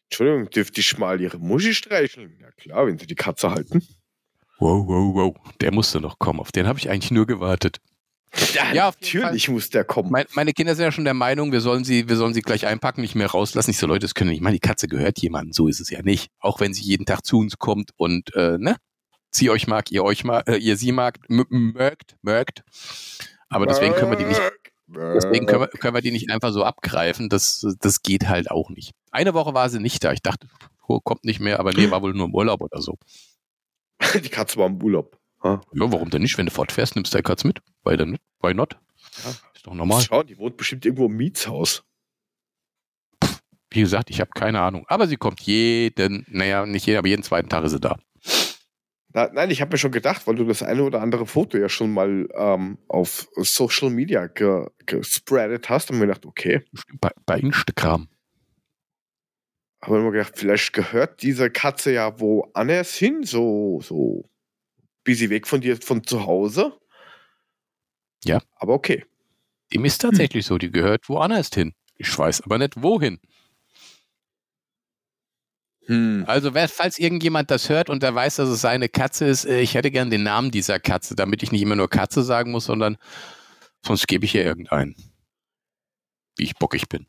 [0.04, 2.36] Entschuldigung, dürfte ich mal ihre Muschi streicheln?
[2.40, 3.86] Ja klar, wenn sie die Katze halten.
[4.58, 5.36] Wow, wow, wow.
[5.60, 6.40] Der musste noch kommen.
[6.40, 7.78] Auf den habe ich eigentlich nur gewartet.
[8.72, 10.10] Ja, auf jeden natürlich muss der kommen.
[10.10, 12.66] Mein, meine Kinder sind ja schon der Meinung, wir sollen sie, wir sollen sie gleich
[12.66, 13.70] einpacken, nicht mehr rauslassen.
[13.70, 14.40] Ich so, Leute, das können wir nicht.
[14.40, 15.52] Ich meine, die Katze gehört jemandem.
[15.52, 16.30] So ist es ja nicht.
[16.38, 18.76] Auch wenn sie jeden Tag zu uns kommt und, äh, ne?
[19.30, 22.62] Sie euch mag, ihr euch mag, äh, ihr sie mag, mögt, mögt.
[23.50, 24.40] Aber deswegen können wir die nicht,
[24.88, 27.28] deswegen können wir, können wir die nicht einfach so abgreifen.
[27.28, 28.92] Das, das geht halt auch nicht.
[29.10, 30.12] Eine Woche war sie nicht da.
[30.12, 30.48] Ich dachte,
[31.04, 32.96] kommt nicht mehr, aber nee, war wohl nur im Urlaub oder so.
[34.14, 35.17] die Katze war im Urlaub.
[35.42, 35.60] Ha?
[35.72, 36.36] Ja, warum denn nicht?
[36.38, 37.60] Wenn du fortfährst, nimmst du die Katze mit.
[37.84, 38.76] Why, denn, why not?
[39.24, 39.30] Ja.
[39.54, 40.02] Ist doch normal.
[40.02, 41.84] Schau, die wohnt bestimmt irgendwo im Mietshaus.
[43.70, 44.84] Wie gesagt, ich habe keine Ahnung.
[44.88, 47.96] Aber sie kommt jeden, naja, nicht jeden, aber jeden zweiten Tag ist sie da.
[49.14, 51.68] Na, nein, ich habe mir schon gedacht, weil du das eine oder andere Foto ja
[51.68, 56.62] schon mal ähm, auf Social Media ge gespreadet hast, und mir gedacht, okay,
[57.00, 58.08] Bei, bei Instagram.
[59.82, 64.28] habe mir gedacht, vielleicht gehört diese Katze ja woanders hin, so, so,
[65.08, 66.78] bis sie weg von dir, von zu Hause.
[68.24, 68.42] Ja.
[68.56, 69.06] Aber okay.
[69.72, 71.72] Dem ist tatsächlich so, die gehört woanders hin.
[71.96, 73.18] Ich weiß aber nicht wohin.
[75.86, 76.24] Hm.
[76.26, 79.60] Also, wer, falls irgendjemand das hört und der weiß, dass es seine Katze ist, äh,
[79.60, 82.66] ich hätte gern den Namen dieser Katze, damit ich nicht immer nur Katze sagen muss,
[82.66, 82.98] sondern
[83.86, 84.94] sonst gebe ich ihr irgendeinen.
[86.36, 87.06] Wie ich bockig bin.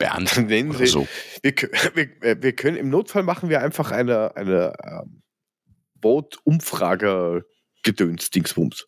[0.00, 1.06] Bernd nennen oder sie, so.
[1.40, 1.54] wir,
[1.94, 5.22] wir, äh, wir können im Notfall machen wir einfach eine, eine ähm,
[6.02, 8.86] Vote-Umfrage-Gedöns-Dingsbums.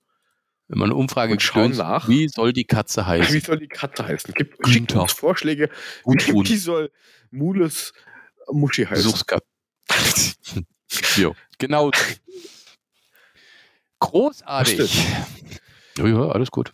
[0.68, 2.08] Wenn man eine Umfrage schauen gedöns, nach.
[2.08, 3.40] wie soll die Katze Wie heißen?
[3.40, 4.32] soll die Katze heißen?
[4.34, 5.68] Gibt schickt uns Vorschläge.
[6.04, 6.44] Gudrun.
[6.48, 6.90] Wie soll
[7.30, 7.92] Mules
[8.50, 9.12] Muschi heißen?
[11.16, 11.90] Jo, genau.
[13.98, 15.06] Großartig.
[15.98, 16.72] Ja, ja, alles gut.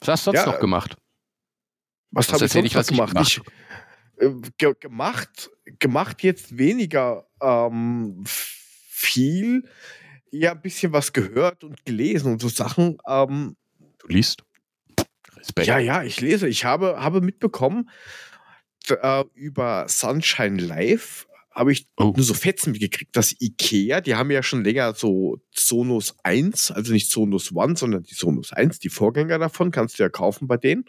[0.00, 0.96] Was hast du sonst Ja, noch gemacht?
[2.10, 3.14] Was Was habe ich sonst ich, noch was ich gemacht?
[3.14, 3.40] gemacht
[4.20, 8.24] Ich, äh, ge gemacht, gemacht jetzt weniger ähm,
[8.98, 9.64] viel.
[10.30, 12.98] Ja, ein bisschen was gehört und gelesen und so Sachen.
[13.06, 13.56] Ähm,
[13.98, 14.42] Du liest.
[15.36, 15.68] Respekt.
[15.68, 16.48] ja, ja, ich lese.
[16.48, 17.88] Ich habe, habe mitbekommen,
[18.88, 22.12] äh, über Sunshine Live habe ich Oh.
[22.16, 26.92] nur so Fetzen gekriegt, dass Ikea, die haben ja schon länger so Sonos 1, also
[26.92, 30.56] nicht Sonos One, sondern die Sonos 1, die Vorgänger davon, kannst du ja kaufen bei
[30.56, 30.84] denen.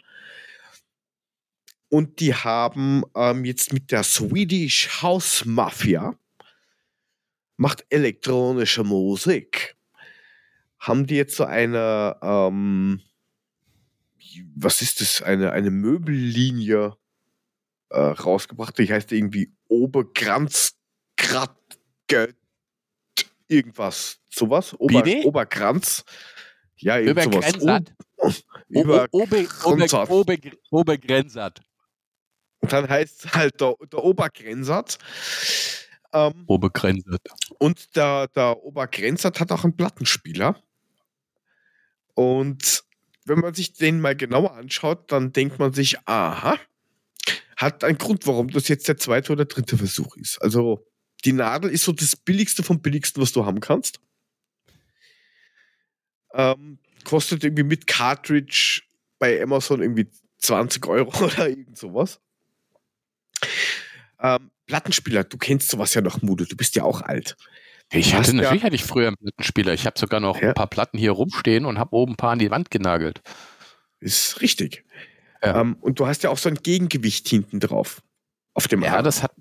[1.88, 6.14] Und die haben ähm, jetzt mit der Swedish House Mafia,
[7.60, 9.76] macht elektronische Musik,
[10.78, 13.02] haben die jetzt so eine, ähm,
[14.56, 16.96] was ist das, eine, eine Möbellinie
[17.90, 20.74] äh, rausgebracht, die heißt irgendwie Oberkranz,
[23.46, 25.26] irgendwas, sowas, Ober, Bitte?
[25.26, 26.02] Oberkranz.
[26.76, 27.54] Ja, irgend sowas.
[27.56, 27.92] Übergrenzert.
[28.16, 28.32] O-
[28.68, 30.08] Über, Obergrenzert.
[30.70, 31.60] Obergrenzert.
[32.60, 34.96] und dann heißt es halt der, der Obergrenzert.
[36.12, 37.22] Ähm, Obergrenzert.
[37.58, 40.60] Und der, der Obergrenzert hat auch einen Plattenspieler.
[42.14, 42.84] Und
[43.24, 46.58] wenn man sich den mal genauer anschaut, dann denkt man sich, aha,
[47.56, 50.40] hat einen Grund, warum das jetzt der zweite oder dritte Versuch ist.
[50.42, 50.86] Also
[51.24, 54.00] die Nadel ist so das billigste vom billigsten, was du haben kannst.
[56.32, 58.82] Ähm, kostet irgendwie mit Cartridge
[59.18, 62.20] bei Amazon irgendwie 20 Euro oder irgend sowas.
[64.22, 67.36] Ähm, Plattenspieler, du kennst sowas ja noch, Mude, du bist ja auch alt.
[67.92, 69.72] Ich hatte ja- natürlich hatte ich früher einen Plattenspieler.
[69.74, 70.48] Ich habe sogar noch Ja.
[70.48, 73.20] ein paar Platten hier rumstehen und habe oben ein paar an die Wand genagelt.
[73.98, 74.84] Ist richtig.
[75.42, 75.60] Ja.
[75.60, 78.02] Ähm, und du hast ja auch so ein Gegengewicht hinten drauf.
[78.54, 79.04] Auf dem Ja, Arm.
[79.04, 79.32] das hat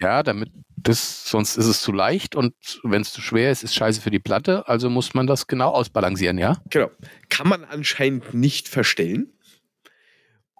[0.00, 3.74] ja, damit das sonst ist es zu leicht und wenn es zu schwer ist, ist
[3.74, 4.68] scheiße für die Platte.
[4.68, 6.58] Also muss man das genau ausbalancieren, ja?
[6.70, 6.90] Genau.
[7.30, 9.32] Kann man anscheinend nicht verstellen.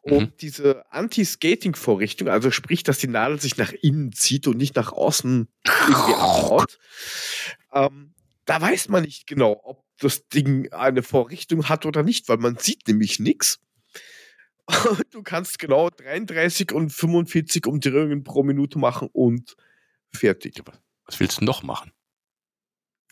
[0.06, 0.32] Und Mhm.
[0.40, 5.48] diese Anti-Skating-Vorrichtung, also sprich, dass die Nadel sich nach innen zieht und nicht nach außen
[5.64, 6.78] irgendwie abhaut,
[7.72, 12.36] ähm, da weiß man nicht genau, ob das Ding eine Vorrichtung hat oder nicht, weil
[12.36, 13.58] man sieht nämlich nichts.
[15.10, 19.56] Du kannst genau 33 und 45 Umdrehungen pro Minute machen und
[20.14, 20.62] fertig.
[21.06, 21.92] Was willst du noch machen?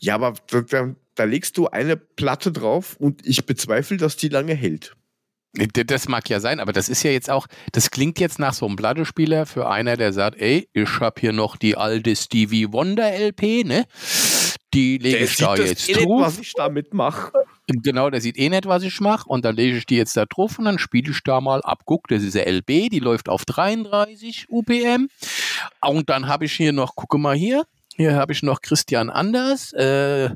[0.00, 4.28] Ja, aber da, da, da legst du eine Platte drauf und ich bezweifle, dass die
[4.28, 4.96] lange hält.
[5.86, 8.66] Das mag ja sein, aber das ist ja jetzt auch, das klingt jetzt nach so
[8.66, 13.12] einem Plattespieler für einer, der sagt, ey, ich hab hier noch die alte Stevie Wonder
[13.12, 13.84] LP, ne?
[14.74, 16.20] Die lege Der ich da jetzt eh nicht, drauf.
[16.22, 17.32] was ich damit mache.
[17.68, 19.28] Genau, der sieht eh nicht, was ich mache.
[19.28, 21.82] Und dann lege ich die jetzt da drauf und dann spiele ich da mal ab.
[21.84, 25.08] Guck, das ist eine LB, die läuft auf 33 UPM.
[25.80, 27.64] Und dann habe ich hier noch, gucke mal hier,
[27.96, 30.30] hier habe ich noch Christian Anders, äh,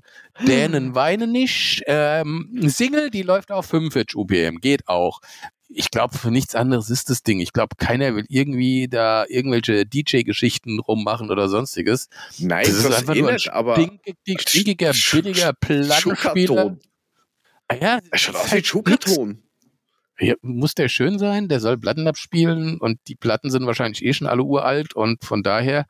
[0.47, 1.83] Dänen weinen nicht.
[1.87, 5.21] Ähm, Single, die läuft auf 45 UPM, geht auch.
[5.69, 7.41] Ich glaube, für nichts anderes ist das Ding.
[7.41, 12.09] Ich glaube, keiner will irgendwie da irgendwelche DJ-Geschichten rummachen oder sonstiges.
[12.39, 16.79] Nein, Das ist einfach eh nur ein stinkiger, billiger Plattenspieler.
[17.69, 19.43] Ah ja, Er schaut aus wie halt Schuhkarton.
[20.21, 24.13] Ja, muss der schön sein, der soll Platten abspielen und die Platten sind wahrscheinlich eh
[24.13, 25.87] schon alle uralt und von daher,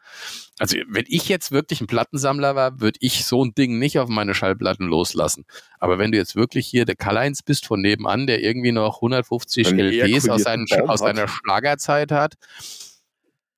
[0.58, 4.10] also wenn ich jetzt wirklich ein Plattensammler war, würde ich so ein Ding nicht auf
[4.10, 5.46] meine Schallplatten loslassen.
[5.78, 9.68] Aber wenn du jetzt wirklich hier der Karl-Heinz bist von nebenan, der irgendwie noch 150
[9.68, 12.34] Einen LPs aus, seinen, aus seiner Schlagerzeit hat,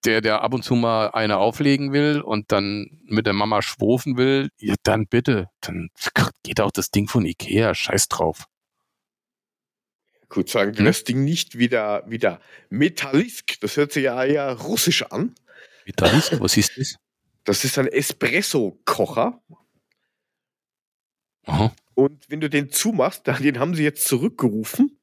[0.04, 4.16] der, der ab und zu mal eine auflegen will und dann mit der Mama schwofen
[4.16, 5.90] will, ja, dann bitte, dann
[6.42, 8.44] geht auch das Ding von Ikea, scheiß drauf.
[10.30, 10.84] Gut, sagen Hm?
[10.86, 13.60] das Ding nicht wieder, wieder Metallisk.
[13.60, 15.34] Das hört sich ja eher russisch an.
[15.84, 16.94] Vitalisk, was ist das?
[17.44, 19.42] Das ist ein Espresso-Kocher.
[21.46, 21.74] Aha.
[21.94, 24.98] Und wenn du den zumachst, dann- den haben sie jetzt zurückgerufen.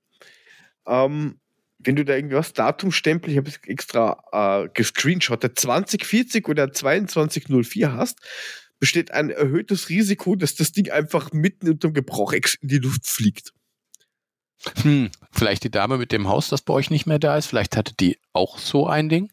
[0.87, 1.39] Ähm,
[1.79, 4.23] wenn du da irgendwas Datumstempel, ich habe es extra
[4.63, 8.19] äh, gescreenshottet, 2040 oder 2204 hast,
[8.79, 13.05] besteht ein erhöhtes Risiko, dass das Ding einfach mitten unter dem Gebrauch in die Luft
[13.07, 13.51] fliegt.
[14.81, 17.77] Hm, vielleicht die Dame mit dem Haus, das bei euch nicht mehr da ist, vielleicht
[17.77, 19.31] hatte die auch so ein Ding.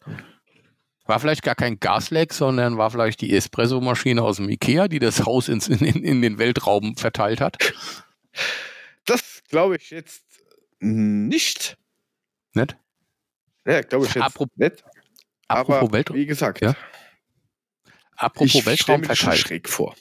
[1.07, 5.25] War vielleicht gar kein Gasleck, sondern war vielleicht die Espresso-Maschine aus dem Ikea, die das
[5.27, 7.57] Haus ins, in, in, den Weltraum verteilt hat.
[9.05, 10.25] Das glaube ich jetzt
[10.81, 11.77] nicht.
[12.55, 12.77] Nicht?
[13.67, 14.83] Ja, glaube ich jetzt Apropos- nicht.
[15.49, 16.75] Apropos, Aber Weltraum, wie gesagt, Ja,
[18.17, 19.47] apropos ich stelle Weltraum mir das schon verteilt.
[19.47, 19.95] schräg vor.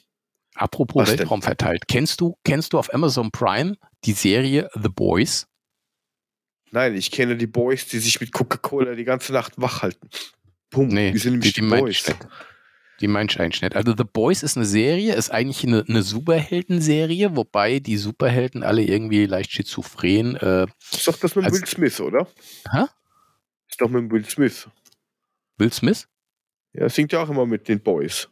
[0.56, 1.20] Apropos Was denn?
[1.20, 1.88] Weltraum verteilt.
[1.90, 3.76] Kennst du, kennst du auf Amazon Prime
[4.06, 5.48] die Serie The Boys?
[6.72, 10.10] Nein, ich kenne die Boys, die sich mit Coca-Cola die ganze Nacht wach halten.
[10.72, 10.92] Punkt.
[10.94, 12.02] Nee, die sind nämlich die, meine Boys.
[12.02, 12.28] ich nicht.
[13.00, 13.76] Die eigentlich nicht.
[13.76, 18.84] Also The Boys ist eine Serie, ist eigentlich eine, eine Superhelden-Serie, wobei die Superhelden alle
[18.84, 20.36] irgendwie leicht schizophren.
[20.38, 22.28] Äh, Ist doch das mit Also- Will Smith, oder?
[22.72, 22.86] Hä?
[23.70, 24.68] Ist doch mit Will Smith.
[25.58, 26.08] Will Smith?
[26.74, 28.30] Ja, singt ja auch immer mit den Boys.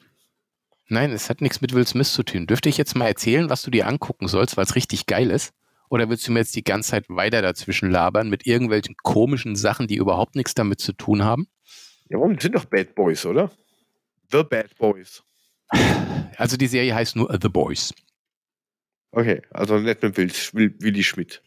[0.88, 2.48] Nein, es hat nichts mit Will Smith zu tun.
[2.48, 5.54] Dürfte ich jetzt mal erzählen, was du dir angucken sollst, weil es richtig geil ist?
[5.92, 9.88] Oder willst du mir jetzt die ganze Zeit weiter dazwischen labern mit irgendwelchen komischen Sachen,
[9.88, 11.48] die überhaupt nichts damit zu tun haben?
[12.10, 13.52] Ja, warum sind doch Bad Boys, oder?
[14.32, 15.22] The Bad Boys.
[16.38, 17.94] Also die Serie heißt nur The Boys.
[19.12, 21.42] Okay, also nicht mit Will, Will, Willi Schmidt.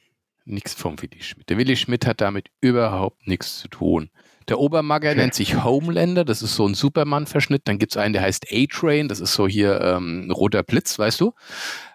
[0.45, 1.49] Nichts vom Willi Schmidt.
[1.49, 4.11] Der Willi Schmidt hat damit überhaupt nichts zu tun.
[4.49, 5.21] Der Obermagger Okay.
[5.21, 7.63] nennt sich Homelander, das ist so ein Superman-Verschnitt.
[7.65, 10.99] Dann gibt es einen, der heißt A-Train, das ist so hier ähm, ein roter Blitz,
[10.99, 11.33] weißt du?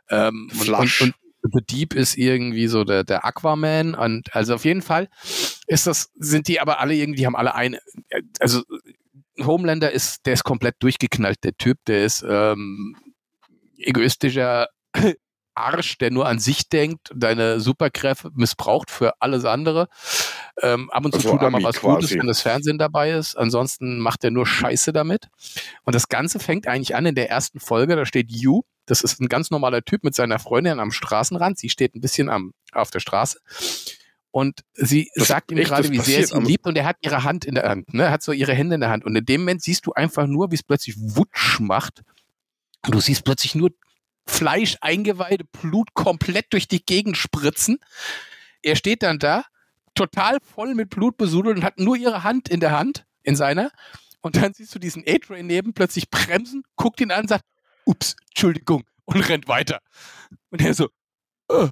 [0.09, 1.01] Ähm, Flash.
[1.03, 1.15] und, und
[1.53, 3.95] The Deep ist irgendwie so der, der Aquaman.
[3.95, 5.09] Und also auf jeden Fall
[5.67, 7.79] ist das, sind die aber alle irgendwie, haben alle eine,
[8.39, 8.63] also
[9.39, 12.95] Homelander ist, der ist komplett durchgeknallt, der Typ, der ist ähm,
[13.77, 14.67] egoistischer
[15.55, 19.89] Arsch, der nur an sich denkt, deine Superkräfte missbraucht für alles andere.
[20.61, 21.95] Ähm, ab und zu Also tut er mal was quasi.
[21.95, 23.35] Gutes, wenn das Fernsehen dabei ist.
[23.35, 25.27] Ansonsten macht er nur Scheiße damit.
[25.83, 27.95] Und das Ganze fängt eigentlich an in der ersten Folge.
[27.95, 28.61] Da steht You.
[28.89, 31.59] Das ist ein ganz normaler Typ mit seiner Freundin am Straßenrand.
[31.59, 33.39] Sie steht ein bisschen am, auf der Straße.
[34.31, 36.65] Und sie Das- sagt ihm echt, gerade, wie sehr sie ihn liebt.
[36.65, 37.93] Und er hat ihre Hand in der Hand.
[37.93, 38.03] Ne?
[38.03, 39.05] Er hat so ihre Hände in der Hand.
[39.05, 42.03] Und in dem Moment siehst du einfach nur, wie es plötzlich Wutsch macht.
[42.85, 43.71] Und du siehst plötzlich nur
[44.25, 47.79] Fleisch, Eingeweide, Blut komplett durch die Gegend spritzen.
[48.61, 49.43] Er steht dann da,
[49.95, 53.71] total voll mit Blut besudelt und hat nur ihre Hand in der Hand, in seiner.
[54.21, 57.43] Und dann siehst du diesen A-Train neben plötzlich bremsen, guckt ihn an, sagt,
[57.89, 59.81] ups, Entschuldigung, und rennt weiter.
[60.51, 60.89] Und er so,
[61.49, 61.69] "Äh."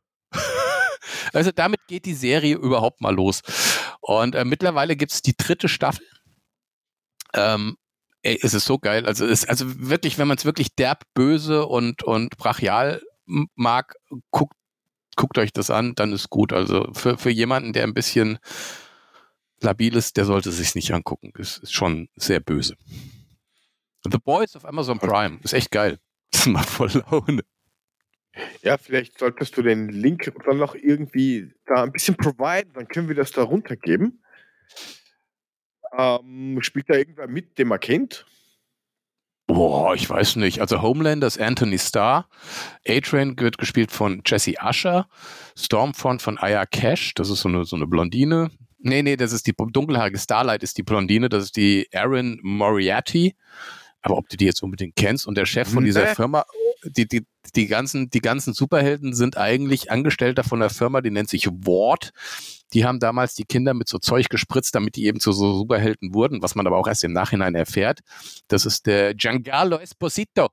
[1.34, 3.42] Also damit geht die Serie überhaupt mal los.
[4.02, 6.06] Und äh, mittlerweile gibt es die dritte Staffel.
[7.34, 7.78] Ähm,
[8.24, 9.06] ey, es ist so geil.
[9.06, 13.96] Also, es, also wirklich, wenn man es wirklich derb, böse und, und brachial mag,
[14.32, 14.56] guckt,
[15.16, 16.54] guckt euch das an, dann ist gut.
[16.54, 18.40] Also für, für jemanden, der ein bisschen
[19.60, 21.32] labil ist, der sollte sich nicht angucken.
[21.38, 22.76] Es ist schon sehr böse.
[24.10, 26.00] The Boys auf Amazon Prime ist echt geil.
[26.32, 27.42] Das macht voll Laune.
[28.62, 33.08] Ja, vielleicht solltest du den Link dann noch irgendwie da ein bisschen providen, dann können
[33.08, 34.22] wir das da runtergeben.
[35.98, 38.26] Ähm, spielt da irgendwer mit, den man kennt?
[39.48, 40.60] Boah, ich weiß nicht.
[40.60, 42.30] Also Homelander ist Anthony Starr.
[42.86, 45.08] A-Train wird gespielt von Jesse Usher.
[45.58, 47.14] Stormfront von Aya Cash.
[47.16, 48.52] Das ist so eine, so eine Blondine.
[48.80, 51.30] Nee, nee, das ist die dunkelhaarige Starlight ist die Blondine.
[51.30, 53.36] Das ist die Erin Moriarty.
[54.08, 56.16] Aber ob du die jetzt unbedingt kennst und der Chef von dieser Nee.
[56.16, 56.46] Firma,
[56.84, 61.30] die, die, die, ganzen, die ganzen Superhelden sind eigentlich Angestellter von der Firma, die nennt
[61.30, 62.12] sich Ward.
[62.74, 66.14] Die haben damals die Kinder mit so Zeug gespritzt, damit die eben zu so Superhelden
[66.14, 68.00] wurden, was man aber auch erst im Nachhinein erfährt.
[68.48, 70.48] Das ist der Giancarlo Esposito.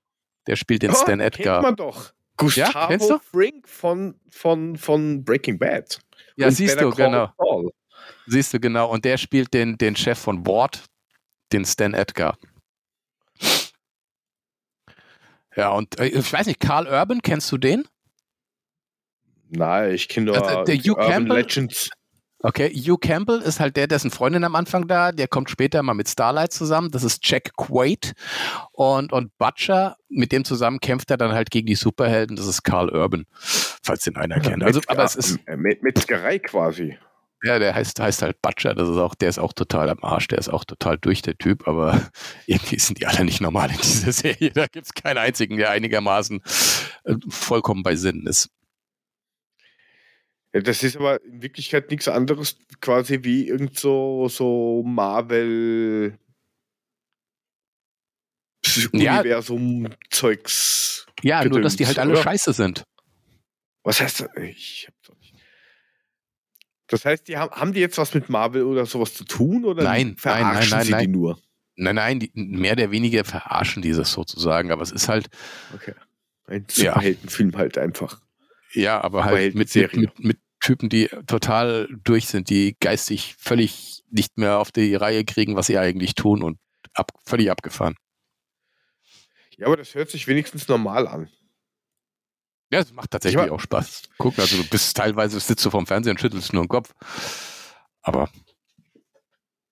[0.46, 1.62] Der spielt den Oh, Stan Kennt Edgar.
[1.62, 2.12] man doch.
[2.36, 3.18] Gustavo kennst du?
[3.18, 6.00] Frink von, von, von Breaking Bad.
[6.36, 7.30] Ja, Und siehst du, genau.
[8.26, 8.90] Siehst du, genau.
[8.90, 10.84] Und der spielt den, den Chef von Ward,
[11.52, 12.36] den Stan Edgar.
[15.57, 17.84] Ja, und äh, ich weiß nicht, Carl Urban, kennst du den?
[19.50, 21.90] Nein, ich kenne nur Also, der Hugh Urban Campbell- Legends.
[22.42, 25.94] Okay, Hugh Campbell ist halt der, dessen Freundin am Anfang da, der kommt später mal
[25.94, 28.12] mit Starlight zusammen, das ist Jack Quaid
[28.72, 32.62] und, und Butcher, mit dem zusammen kämpft er dann halt gegen die Superhelden, das ist
[32.62, 34.62] Carl Urban, falls den einer kennt.
[34.62, 36.98] Also, aber es ist, Met- Metzgerei quasi.
[37.45, 40.28] Ja, der heißt, heißt halt Butcher, das ist auch, der ist auch total am Arsch,
[40.28, 42.11] der ist auch total durch, der Typ, aber
[42.47, 46.40] irgendwie sind die alle nicht normal in dieser Serie, da gibt's keinen einzigen, der einigermaßen
[47.05, 48.49] äh, vollkommen bei Sinn ist.
[50.55, 56.18] Ja, das ist aber in Wirklichkeit nichts anderes quasi wie irgend so, so Marvel
[58.92, 59.20] Ja.
[59.20, 61.07] Universum-Zeugs.
[61.22, 62.22] Ja, nur dass die halt alle oder?
[62.22, 62.84] scheiße sind.
[63.82, 64.28] Was heißt das?
[64.36, 64.88] Ich
[65.20, 65.23] nicht.
[66.89, 69.82] Das heißt, die haben, haben die jetzt was mit Marvel oder sowas zu tun oder
[69.85, 71.01] Nein, verarschen nein, nein, sie nein.
[71.07, 71.39] die nur?
[71.76, 75.28] Nein, nein, die, mehr oder weniger verarschen dieses sozusagen, aber es ist halt,
[75.74, 75.95] Okay.
[76.47, 76.93] Ein Ja.
[76.93, 78.20] Superheldenfilm halt einfach.
[78.74, 84.03] Ja, aber halt mit, mit, mit, mit Typen, die total durch sind, die geistig völlig
[84.11, 86.59] nicht mehr auf die Reihe kriegen, was sie eigentlich tun und
[86.93, 87.97] ab, völlig abgefahren.
[89.57, 91.28] Ja, aber das hört sich wenigstens normal an.
[92.70, 94.02] Ja, es macht tatsächlich Ich auch Spaß.
[94.18, 96.92] Guck, also du bist teilweise sitzt du vorm Fernseher und schüttelst nur den Kopf.
[98.02, 98.28] Aber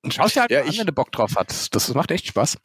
[0.08, 1.74] schaust dir halt Ja, an, ich- wenn du Bock drauf hast.
[1.74, 2.58] Das macht echt Spaß.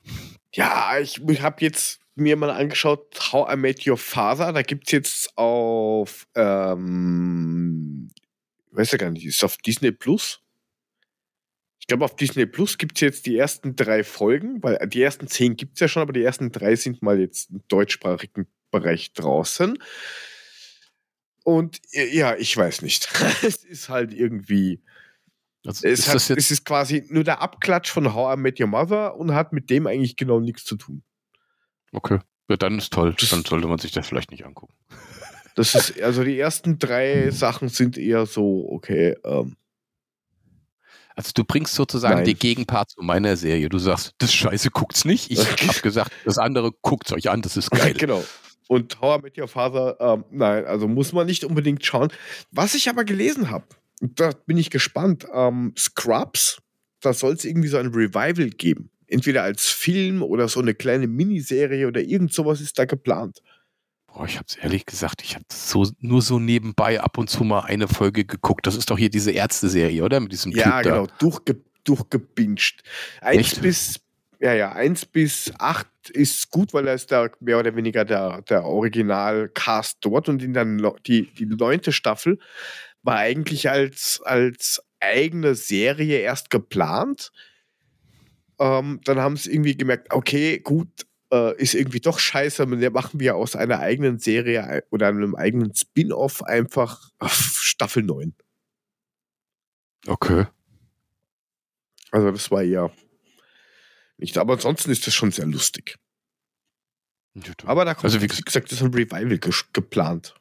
[0.53, 4.51] Ja, ich habe jetzt mir mal angeschaut, How I Met Your Father.
[4.53, 8.09] Da gibt es jetzt auf, ähm,
[8.71, 10.41] ich weiß ja gar nicht, ist auf Disney Plus.
[11.79, 15.27] Ich glaube, auf Disney Plus gibt es jetzt die ersten drei Folgen, weil die ersten
[15.27, 19.13] zehn gibt es ja schon, aber die ersten drei sind mal jetzt im deutschsprachigen Bereich
[19.13, 19.77] draußen.
[21.43, 23.07] Und ja, ich weiß nicht.
[23.43, 24.81] es ist halt irgendwie.
[25.65, 28.67] Also, es, ist hat, es ist quasi nur der Abklatsch von How I Met Your
[28.67, 31.03] Mother und hat mit dem eigentlich genau nichts zu tun.
[31.91, 32.19] Okay.
[32.49, 33.15] Ja, dann ist toll.
[33.19, 34.73] Das dann sollte man sich das vielleicht nicht angucken.
[35.55, 39.55] Das ist, also die ersten drei Sachen sind eher so, okay, ähm,
[41.17, 42.25] also du bringst sozusagen Nein.
[42.25, 43.69] die Gegenpart zu meiner Serie.
[43.69, 45.31] Du sagst, das Scheiße guckt's nicht.
[45.31, 47.95] Ich habe gesagt, das andere guckt's euch an, das ist geil.
[47.95, 48.23] genau.
[48.67, 52.09] Und How I Met Your Father, ähm, nein, also muss man nicht unbedingt schauen.
[52.51, 53.65] Was ich aber gelesen habe,
[54.01, 56.59] da bin ich gespannt, ähm, Scrubs,
[57.01, 58.89] da soll es irgendwie so ein Revival geben.
[59.07, 63.41] Entweder als Film oder so eine kleine Miniserie oder irgend sowas ist da geplant.
[64.07, 67.43] Boah, ich habe es ehrlich gesagt, ich habe so, nur so nebenbei ab und zu
[67.43, 68.67] mal eine Folge geguckt.
[68.67, 70.19] Das ist doch hier diese Ärzte-Serie, oder?
[70.19, 72.81] Mit diesem ja, typ genau, durchge durchgebinscht.
[73.21, 73.99] Eins bis,
[74.39, 78.41] ja, ja, eins bis acht ist gut, weil er ist da mehr oder weniger der,
[78.43, 80.65] der Original-Cast dort und in der
[81.05, 82.39] die, die neunte Staffel
[83.03, 87.31] war eigentlich als, als eigene Serie erst geplant.
[88.59, 90.87] Ähm, dann haben sie irgendwie gemerkt, okay, gut,
[91.31, 92.65] äh, ist irgendwie doch scheiße.
[92.65, 98.33] Machen wir aus einer eigenen Serie oder einem eigenen Spin-off einfach Staffel 9.
[100.07, 100.45] Okay.
[102.11, 102.89] Also das war ja
[104.17, 105.97] nicht, aber ansonsten ist das schon sehr lustig.
[107.65, 110.35] Aber da kommt, also wie gesagt, das ist ein Revival ge geplant.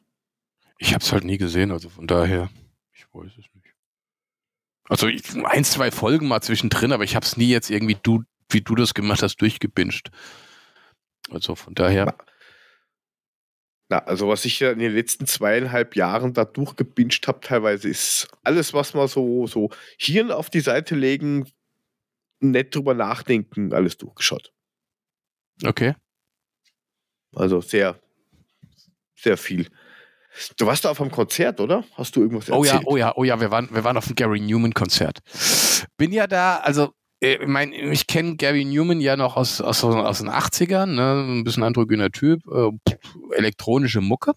[0.79, 2.49] Ich habe es halt nie gesehen, also von daher,
[2.93, 3.75] ich weiß es nicht.
[4.89, 8.23] Also ich, ein, zwei Folgen mal zwischendrin, aber ich habe es nie jetzt irgendwie du,
[8.49, 10.09] wie du das gemacht hast, durchgebinscht.
[11.29, 12.15] Also von daher.
[13.89, 18.27] Na, also was ich ja in den letzten zweieinhalb Jahren da durchgebinscht habe, teilweise ist
[18.43, 21.49] alles, was man so, so Hirn auf die Seite legen,
[22.39, 24.51] nett drüber nachdenken, alles durchgeschaut.
[25.65, 25.95] Okay.
[27.35, 27.99] Also sehr,
[29.15, 29.67] sehr viel.
[30.57, 31.83] Du warst da auf einem Konzert, oder?
[31.93, 32.59] Hast du irgendwas erzählt?
[32.59, 35.19] Oh ja, oh ja, oh ja, wir waren, wir waren auf dem Gary Newman Konzert.
[35.97, 39.83] Bin ja da, also äh, ich meine, ich kenne Gary Newman ja noch aus, aus,
[39.83, 41.39] aus den 80ern, ne?
[41.39, 42.71] ein bisschen androgyner Typ, äh,
[43.35, 44.33] elektronische Mucke.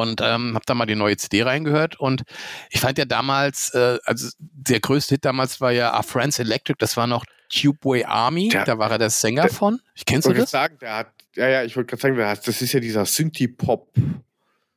[0.00, 2.22] Und ähm, habe da mal die neue CD reingehört und
[2.70, 6.76] ich fand ja damals, äh, also der größte Hit damals war ja A Friends Electric,
[6.78, 9.80] das war noch Tubeway Army, der, da war er der Sänger der, von.
[9.94, 10.50] Ich kennst du das?
[10.50, 13.92] Sagen, der hat, ja, ja, ich wollte gerade sagen, das ist ja dieser Synthie-Pop.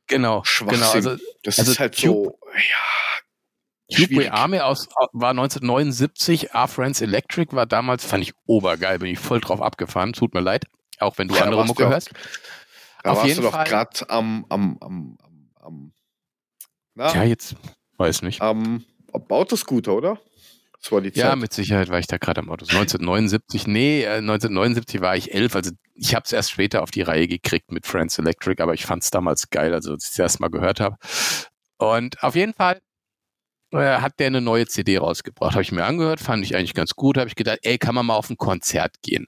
[0.06, 0.90] Genau, genau.
[0.90, 7.00] Also, das also ist halt Tube, so, ja, Tubeway Army aus, war 1979, A Friends
[7.00, 10.66] Electric war damals, fand ich obergeil, bin ich voll drauf abgefahren, tut mir leid,
[10.98, 12.10] auch wenn du ja, andere Mucke hörst.
[13.02, 15.18] Da Auf warst jeden du doch gerade am, am, am,
[15.60, 15.92] am,
[16.94, 17.56] na, Ja, jetzt,
[17.96, 18.40] weiß nicht.
[18.42, 20.18] Am, Autoscooter, oder?
[20.80, 21.24] Das war die Zeit.
[21.24, 22.64] Ja, mit Sicherheit war ich da gerade am Auto.
[22.64, 27.02] 1979, nee, 1979 äh, war ich elf, also ich habe es erst später auf die
[27.02, 30.18] Reihe gekriegt mit Friends Electric, aber ich fand es damals geil, also als ich es
[30.18, 30.96] erst mal gehört habe.
[31.76, 32.80] Und auf jeden Fall
[33.72, 35.52] äh, hat der eine neue CD rausgebracht.
[35.52, 37.18] Habe ich mir angehört, fand ich eigentlich ganz gut.
[37.18, 39.26] Habe ich gedacht, ey, kann man mal auf ein Konzert gehen.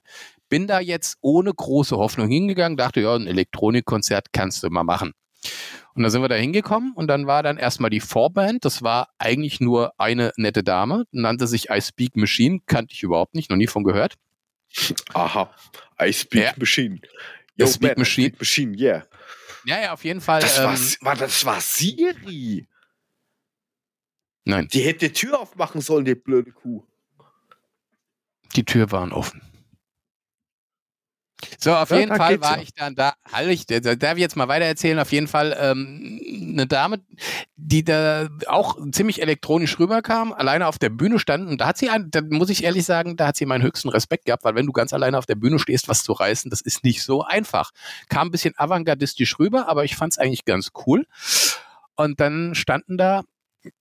[0.53, 5.13] Bin da jetzt ohne große Hoffnung hingegangen, dachte, ja, ein Elektronikkonzert kannst du mal machen.
[5.95, 8.63] Und da sind wir da hingekommen und dann war dann erstmal die Vorband.
[8.63, 13.33] Das war eigentlich nur eine nette Dame, nannte sich I Speak Machine, kannte ich überhaupt
[13.33, 14.13] nicht, noch nie von gehört.
[15.15, 15.51] Aha,
[15.99, 16.53] I Speak ja.
[16.55, 16.99] Machine.
[17.55, 18.27] Yo, I Speak man, Machine.
[18.27, 19.07] I Speak Machine, yeah.
[19.65, 20.41] Ja, ja, auf jeden Fall.
[20.41, 22.67] Das, ähm, war, das war Siri.
[24.45, 24.67] Nein.
[24.71, 26.85] Die hätte die Tür aufmachen sollen, die blöde Kuh.
[28.55, 29.41] Die Tür waren offen.
[31.57, 34.47] So, auf ja, jeden Fall war ich dann da, halt ich, darf ich jetzt mal
[34.47, 36.19] weiter erzählen, auf jeden Fall ähm,
[36.53, 36.99] eine Dame,
[37.55, 41.89] die da auch ziemlich elektronisch rüberkam, alleine auf der Bühne stand und da hat sie,
[42.09, 44.71] da muss ich ehrlich sagen, da hat sie meinen höchsten Respekt gehabt, weil wenn du
[44.71, 47.71] ganz alleine auf der Bühne stehst, was zu reißen, das ist nicht so einfach.
[48.09, 51.05] Kam ein bisschen avantgardistisch rüber, aber ich fand es eigentlich ganz cool.
[51.95, 53.23] Und dann standen da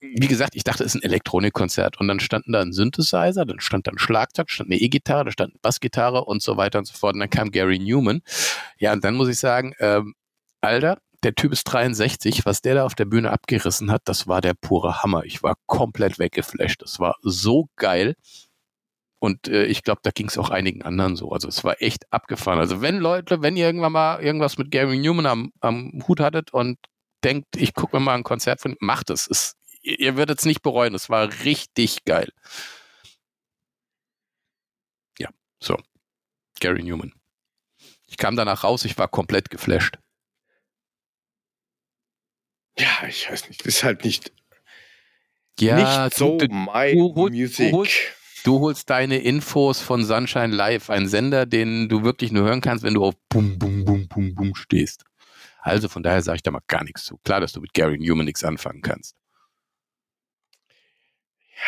[0.00, 1.98] wie gesagt, ich dachte, es ist ein Elektronikkonzert.
[1.98, 5.30] Und dann standen da ein Synthesizer, dann stand da ein Schlagzeug, stand eine E-Gitarre, da
[5.30, 7.14] stand eine Bassgitarre und so weiter und so fort.
[7.14, 8.22] Und dann kam Gary Newman.
[8.78, 10.14] Ja, und dann muss ich sagen, ähm,
[10.60, 14.40] Alter, der Typ ist 63, was der da auf der Bühne abgerissen hat, das war
[14.40, 15.24] der pure Hammer.
[15.24, 16.82] Ich war komplett weggeflasht.
[16.82, 18.14] Das war so geil.
[19.20, 21.30] Und äh, ich glaube, da ging es auch einigen anderen so.
[21.30, 22.58] Also es war echt abgefahren.
[22.58, 26.52] Also wenn Leute, wenn ihr irgendwann mal irgendwas mit Gary Newman am, am Hut hattet
[26.52, 26.76] und
[27.22, 29.28] denkt, ich gucke mir mal ein Konzert von, macht es.
[29.28, 30.94] Ist ihr werdet es nicht bereuen.
[30.94, 32.32] Es war richtig geil.
[35.18, 35.28] Ja,
[35.60, 35.76] so.
[36.60, 37.12] Gary Newman.
[38.06, 39.98] Ich kam danach raus, ich war komplett geflasht.
[42.78, 43.60] Ja, ich weiß nicht.
[43.66, 44.32] Das ist halt nicht,
[45.58, 47.72] Ja, nicht so du, my du hol- du music.
[47.72, 48.12] holst-
[48.44, 52.82] du holst deine Infos von Sunshine Live, ein Sender, den du wirklich nur hören kannst,
[52.84, 55.04] wenn du auf Bum, Bum, Bum, Bum, Bum stehst.
[55.60, 57.18] Also von daher sage ich da mal gar nichts zu.
[57.24, 59.14] Klar, dass du mit Gary Newman nichts anfangen kannst.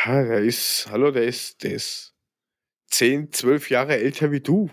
[0.05, 2.15] Ja, der ist, hallo, der ist, der ist
[2.91, 4.71] 10, 12 Jahre älter wie du.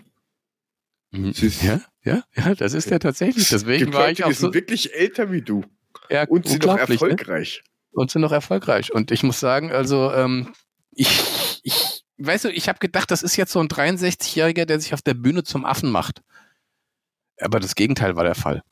[1.10, 1.30] Mhm.
[1.30, 3.48] Ist- Ja, ja, ja, das ist er tatsächlich.
[3.48, 5.64] Deswegen Gibt war Leute, ich auch die so sind wirklich älter wie du.
[6.10, 6.80] ja, Und sind noch ne?
[6.80, 7.62] erfolgreich.
[7.92, 8.92] und sind noch erfolgreich.
[8.92, 10.52] Und ich muss sagen, also ähm,
[10.90, 14.94] ich, ich, weißt du, ich habe gedacht, das ist jetzt so ein 63-Jähriger, der sich
[14.94, 16.22] auf der Bühne zum Affen macht.
[17.40, 18.62] Aber das Gegenteil war der Fall.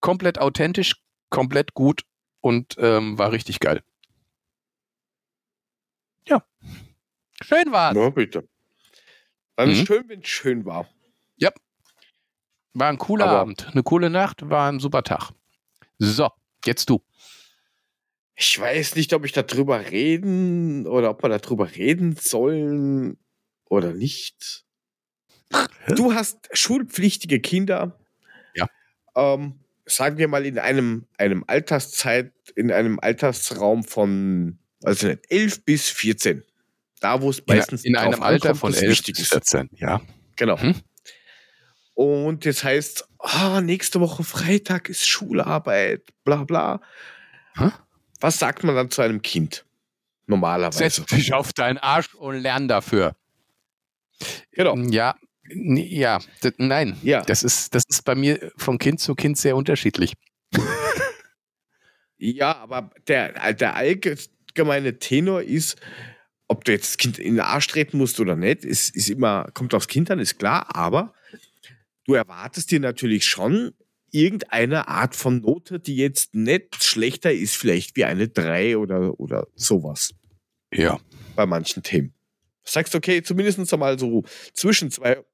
[0.00, 0.96] Komplett authentisch,
[1.30, 2.02] komplett gut
[2.40, 3.82] und ähm, war richtig geil.
[6.26, 6.44] Ja.
[7.42, 7.94] Schön war's.
[7.96, 8.48] Na, bitte.
[9.56, 9.86] Dann Mhm.
[9.86, 10.88] schön, wenn es schön war.
[12.76, 15.30] War ein cooler Aber- Abend, eine coole Nacht, war ein super Tag.
[15.98, 16.28] So,
[16.64, 17.04] jetzt du.
[18.34, 23.16] Ich weiß nicht, ob ich darüber reden oder ob wir darüber reden sollen
[23.66, 24.64] oder nicht.
[25.94, 27.96] Du hast schulpflichtige Kinder.
[28.56, 28.66] Ja.
[29.14, 35.64] Ähm, sagen wir mal in einem, einem Alterszeit, in einem Altersraum von, also nicht, 11
[35.64, 36.42] bis 14.
[37.00, 39.24] Da, wo es In, meistens in drauf einem Alter ankommt, von das 11 wichtig bis
[39.24, 39.32] ist.
[39.32, 40.00] 14, ja.
[40.36, 40.56] Genau.
[40.56, 40.74] Mhm.
[41.94, 46.80] Und jetzt heißt, ah, nächste Woche Freitag ist Schularbeit, bla bla.
[47.56, 47.70] Hä?
[48.20, 49.64] Was sagt man dann zu einem Kind?
[50.26, 50.78] Normalerweise.
[50.78, 53.14] Setz dich auf deinen Arsch und lern dafür.
[54.52, 54.74] Genau.
[54.76, 55.14] Ja,
[55.50, 56.98] n- ja, d- nein.
[57.02, 57.22] Ja.
[57.22, 60.14] Das ist, das ist bei mir von Kind zu Kind sehr unterschiedlich.
[62.16, 63.74] Ja, aber der, der
[64.54, 65.76] allgemeine Tenor ist,
[66.48, 69.50] ob du jetzt das Kind in den Arsch treten musst oder nicht, ist, ist immer,
[69.54, 71.14] kommt aufs Kind an, ist klar, aber
[72.06, 73.74] du erwartest dir natürlich schon
[74.12, 79.48] irgendeine Art von Note, die jetzt nicht schlechter ist, vielleicht wie eine 3 oder, oder
[79.56, 80.14] sowas
[80.72, 81.00] Ja.
[81.34, 82.14] bei manchen Themen.
[82.62, 85.24] Sagst, okay, zumindest einmal so zwischen 2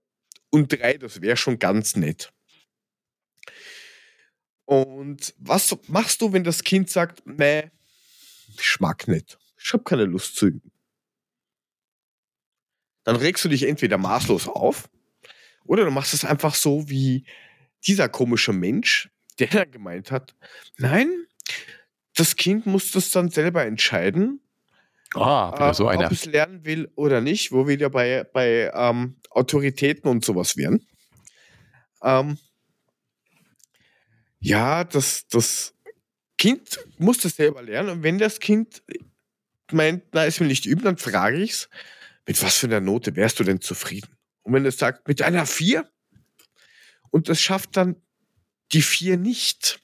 [0.50, 2.32] und 3, das wäre schon ganz nett.
[4.64, 7.70] Und was machst du, wenn das Kind sagt, nee,
[8.60, 9.38] ich mag nicht.
[9.62, 10.70] Ich habe keine Lust zu üben.
[13.04, 14.88] Dann regst du dich entweder maßlos auf
[15.64, 17.24] oder du machst es einfach so wie
[17.86, 20.34] dieser komische Mensch, der gemeint hat,
[20.76, 21.26] nein,
[22.14, 24.40] das Kind muss das dann selber entscheiden,
[25.14, 26.06] Ah, wieder so äh, einer.
[26.06, 30.56] ob es lernen will oder nicht, wo wir wieder bei, bei ähm, Autoritäten und sowas
[30.56, 30.86] wären.
[32.02, 32.38] Ähm,
[34.38, 35.74] ja, das, das
[36.40, 38.82] Kind muss das selber lernen und wenn das Kind
[39.72, 41.68] meint, na, es will nicht üben, dann frage ich es,
[42.26, 44.16] mit was für einer Note wärst du denn zufrieden?
[44.40, 45.86] Und wenn es sagt, mit einer 4
[47.10, 47.96] und es schafft dann
[48.72, 49.80] die 4 nicht,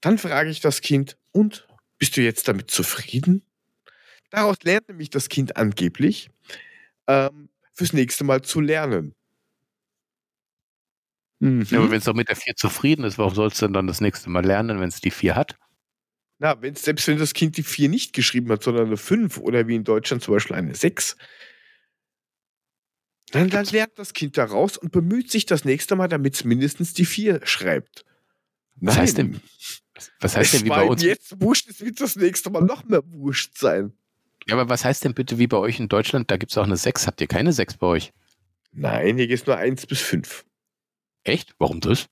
[0.00, 1.68] dann frage ich das Kind, und
[1.98, 3.44] bist du jetzt damit zufrieden?
[4.30, 6.30] Daraus lernt nämlich das Kind angeblich,
[7.06, 9.14] ähm, fürs nächste Mal zu lernen.
[11.40, 11.66] Mhm.
[11.70, 13.86] Ja, aber wenn es doch mit der 4 zufrieden ist, warum soll es denn dann
[13.86, 15.56] das nächste Mal lernen, wenn es die 4 hat?
[16.38, 19.74] Na, selbst wenn das Kind die 4 nicht geschrieben hat, sondern eine 5 oder wie
[19.74, 21.16] in Deutschland zum Beispiel eine 6,
[23.32, 26.94] dann, dann lernt das Kind daraus und bemüht sich das nächste Mal, damit es mindestens
[26.94, 28.04] die 4 schreibt.
[28.76, 29.32] Was heißt Nein.
[29.32, 29.40] denn,
[30.20, 31.02] was heißt denn wie bei uns?
[31.02, 33.92] jetzt wurscht, es wird das nächste Mal noch mehr wurscht sein.
[34.46, 36.30] Ja, aber was heißt denn bitte wie bei euch in Deutschland?
[36.30, 37.06] Da gibt es auch eine 6.
[37.06, 38.12] Habt ihr keine 6 bei euch?
[38.72, 40.44] Nein, hier geht es nur 1 bis 5.
[41.24, 41.54] Echt?
[41.58, 42.06] Warum das?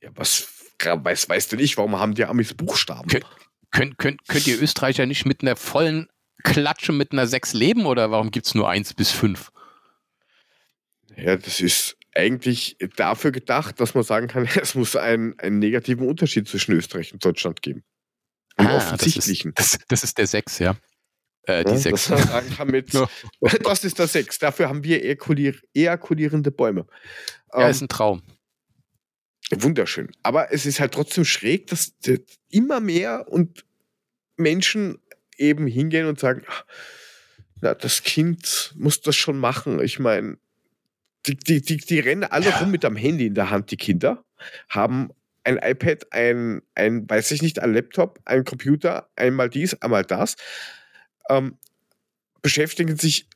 [0.00, 0.48] Ja, was
[0.80, 3.10] weiß, weißt du nicht, warum haben die Amis Buchstaben?
[3.10, 3.22] Okay.
[3.70, 6.08] Könnt, könnt, könnt ihr Österreicher nicht mit einer vollen
[6.44, 9.50] Klatsche mit einer 6 leben oder warum gibt es nur 1 bis 5?
[11.16, 16.06] Ja, das ist eigentlich dafür gedacht, dass man sagen kann, es muss einen, einen negativen
[16.06, 17.84] Unterschied zwischen Österreich und Deutschland geben.
[18.56, 19.52] Einen offensichtlichen.
[19.52, 20.76] Ah, Das ist, das, das ist der 6, ja.
[21.42, 22.08] Äh, die Ja, 6.
[22.08, 22.92] dass man sagen kann mit,
[23.64, 24.38] das ist der 6.
[24.38, 26.86] Dafür haben wir ejakulier, ejakulierende Bäume.
[27.54, 28.22] Ja, Ähm, ist ein Traum.
[29.50, 30.10] wunderschön.
[30.22, 31.92] Aber es ist halt trotzdem schräg, dass
[32.50, 33.64] immer mehr und
[34.36, 34.98] Menschen
[35.36, 36.64] eben hingehen und sagen, "Ah,
[37.60, 39.80] na, das Kind muss das schon machen.
[39.80, 40.38] Ich meine,
[41.26, 42.58] die, die, die, die rennen alle Ja.
[42.58, 44.24] rum mit am Handy in der Hand, die Kinder,
[44.68, 45.10] haben
[45.44, 50.36] ein iPad, ein, ein, weiß ich nicht, ein Laptop, ein Computer, einmal dies, einmal das,
[51.30, 51.58] ähm,
[52.42, 53.28] beschäftigen sich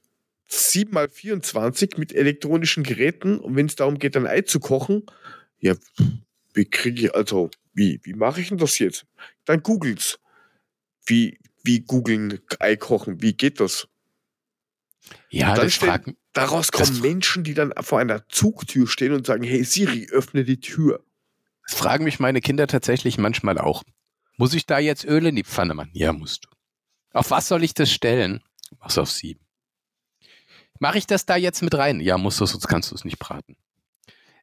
[0.52, 5.04] 7 mal 24 mit elektronischen Geräten und wenn es darum geht, ein Ei zu kochen,
[5.58, 5.74] ja,
[6.54, 9.06] wie kriege ich, also, wie, wie mache ich denn das jetzt?
[9.44, 10.18] Dann googelt's.
[11.06, 13.88] Wie, wie googeln, Ei kochen, wie geht das?
[15.30, 19.42] Ja, dann das fragt, Daraus kommen Menschen, die dann vor einer Zugtür stehen und sagen,
[19.42, 21.04] hey Siri, öffne die Tür.
[21.66, 23.82] das fragen mich meine Kinder tatsächlich manchmal auch.
[24.38, 25.90] Muss ich da jetzt Öl in die Pfanne machen?
[25.92, 26.48] Ja, musst du.
[27.12, 28.42] Auf was soll ich das stellen?
[28.80, 29.40] Mach's auf sieben.
[30.82, 32.00] Mache ich das da jetzt mit rein?
[32.00, 33.56] Ja, musst du, sonst kannst du es nicht braten.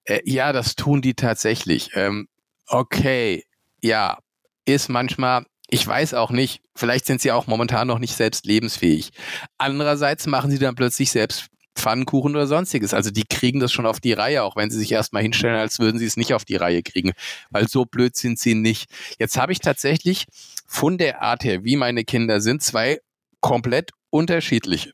[0.05, 1.89] Äh, ja, das tun die tatsächlich.
[1.95, 2.29] Ähm,
[2.65, 3.43] okay,
[3.81, 4.19] ja,
[4.63, 9.11] ist manchmal, ich weiß auch nicht, vielleicht sind sie auch momentan noch nicht selbst lebensfähig.
[9.57, 12.93] Andererseits machen sie dann plötzlich selbst Pfannkuchen oder sonstiges.
[12.93, 15.79] Also die kriegen das schon auf die Reihe, auch wenn sie sich erstmal hinstellen, als
[15.79, 17.11] würden sie es nicht auf die Reihe kriegen.
[17.49, 18.89] Weil so blöd sind sie nicht.
[19.19, 20.23] Jetzt habe ich tatsächlich
[20.65, 23.01] von der Art her, wie meine Kinder sind, zwei
[23.41, 24.93] komplett unterschiedliche.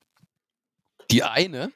[1.12, 1.72] Die eine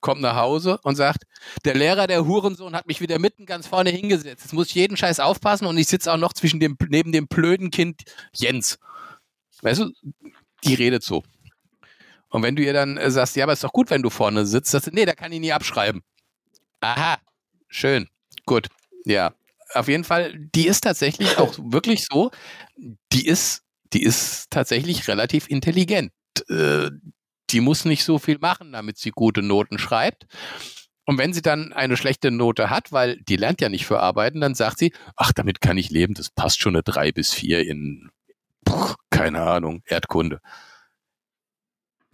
[0.00, 1.24] kommt nach Hause und sagt,
[1.64, 4.44] der Lehrer, der Hurensohn, hat mich wieder mitten ganz vorne hingesetzt.
[4.44, 7.26] Jetzt muss ich jeden Scheiß aufpassen und ich sitze auch noch zwischen dem, neben dem
[7.26, 8.02] blöden Kind
[8.32, 8.78] Jens.
[9.62, 9.92] Weißt du,
[10.64, 11.22] die redet so.
[12.30, 14.46] Und wenn du ihr dann äh, sagst, ja, aber ist doch gut, wenn du vorne
[14.46, 16.02] sitzt, sagst du, nee, da kann ich nie abschreiben.
[16.80, 17.18] Aha,
[17.68, 18.08] schön,
[18.46, 18.68] gut,
[19.04, 19.32] ja.
[19.74, 22.30] Auf jeden Fall, die ist tatsächlich auch wirklich so,
[23.12, 23.62] die ist,
[23.92, 26.12] die ist tatsächlich relativ intelligent.
[26.48, 26.90] Äh,
[27.50, 30.26] die muss nicht so viel machen, damit sie gute Noten schreibt.
[31.04, 34.40] Und wenn sie dann eine schlechte Note hat, weil die lernt ja nicht für Arbeiten,
[34.40, 37.66] dann sagt sie, ach, damit kann ich leben, das passt schon eine drei bis vier
[37.66, 38.10] in,
[38.64, 40.40] puh, keine Ahnung, Erdkunde.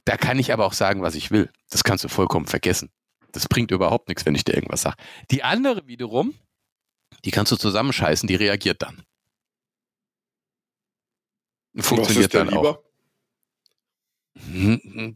[0.05, 1.51] Da kann ich aber auch sagen, was ich will.
[1.71, 2.93] Das kannst du vollkommen vergessen.
[3.33, 4.97] Das bringt überhaupt nichts, wenn ich dir irgendwas sage.
[5.33, 6.35] Die andere wiederum,
[7.25, 9.03] die kannst du zusammenscheißen, die reagiert dann.
[11.77, 12.84] Funktioniert dann auch.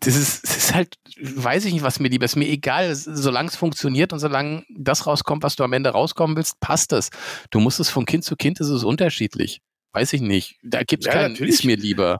[0.00, 2.36] Das ist, das ist halt, weiß ich nicht, was mir lieber ist.
[2.36, 6.60] Mir egal, solange es funktioniert und solange das rauskommt, was du am Ende rauskommen willst,
[6.60, 7.10] passt es.
[7.50, 9.60] Du musst es von Kind zu Kind, ist es unterschiedlich.
[9.92, 10.56] Weiß ich nicht.
[10.62, 11.54] Da gibt es Ja, keinen, natürlich.
[11.54, 12.18] ist mir lieber.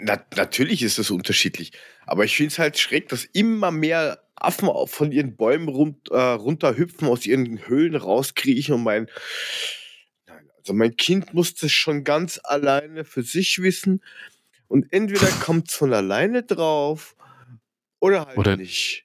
[0.00, 1.72] Na, natürlich ist es unterschiedlich.
[2.06, 6.16] Aber ich finde es halt schräg, dass immer mehr Affen von ihren Bäumen run äh,
[6.18, 9.06] runterhüpfen, aus ihren Höhlen rauskriechen und mein.
[10.26, 14.02] Nein, also mein Kind muss das schon ganz alleine für sich wissen.
[14.68, 17.16] Und entweder kommt es von alleine drauf
[18.00, 19.04] oder halt Oder- nicht.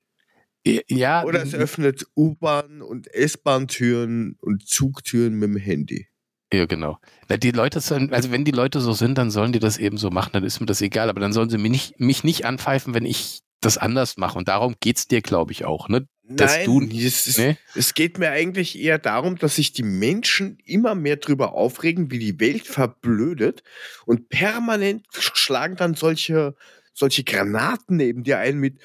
[0.63, 6.07] Ja, Oder es öffnet U-Bahn und S-Bahn-Türen und Zugtüren mit dem Handy.
[6.53, 6.99] Ja, genau.
[7.29, 9.97] Na, die Leute sollen, also wenn die Leute so sind, dann sollen die das eben
[9.97, 11.09] so machen, dann ist mir das egal.
[11.09, 14.37] Aber dann sollen sie mich nicht, mich nicht anpfeifen, wenn ich das anders mache.
[14.37, 15.89] Und darum geht's dir, glaube ich, auch.
[15.89, 16.07] Ne?
[16.37, 17.57] Dass Nein, du- es, ist, Nee?
[17.75, 22.19] es geht mir eigentlich eher darum, dass sich die Menschen immer mehr drüber aufregen, wie
[22.19, 23.63] die Welt verblödet
[24.05, 26.55] und permanent schlagen dann solche,
[26.93, 28.79] solche Granaten neben dir ein mit,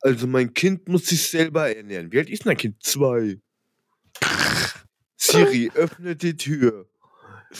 [0.00, 2.12] also mein Kind muss sich selber ernähren.
[2.12, 2.82] Wie alt ist denn ein Kind?
[2.82, 3.38] Zwei.
[5.16, 6.88] Siri, öffne die Tür.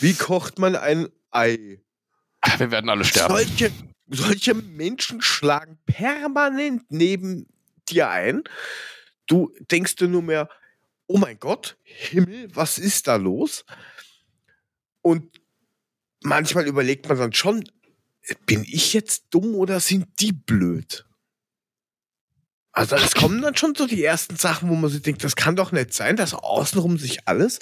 [0.01, 1.81] Wie kocht man ein Ei?
[2.59, 3.35] Wir werden alle sterben.
[3.35, 3.71] Solche,
[4.09, 7.47] solche Menschen schlagen permanent neben
[7.89, 8.43] dir ein.
[9.33, 10.51] Du denkst dir nur mehr,
[11.07, 13.65] oh mein Gott, Himmel, was ist da los?
[15.01, 15.41] Und
[16.21, 17.65] manchmal überlegt man dann schon,
[18.45, 21.07] bin ich jetzt dumm oder sind die blöd?
[22.73, 25.57] Also es kommen dann schon so die ersten Sachen, wo man sich denkt, das kann
[25.57, 27.59] doch nicht sein, dass außenrum sich alles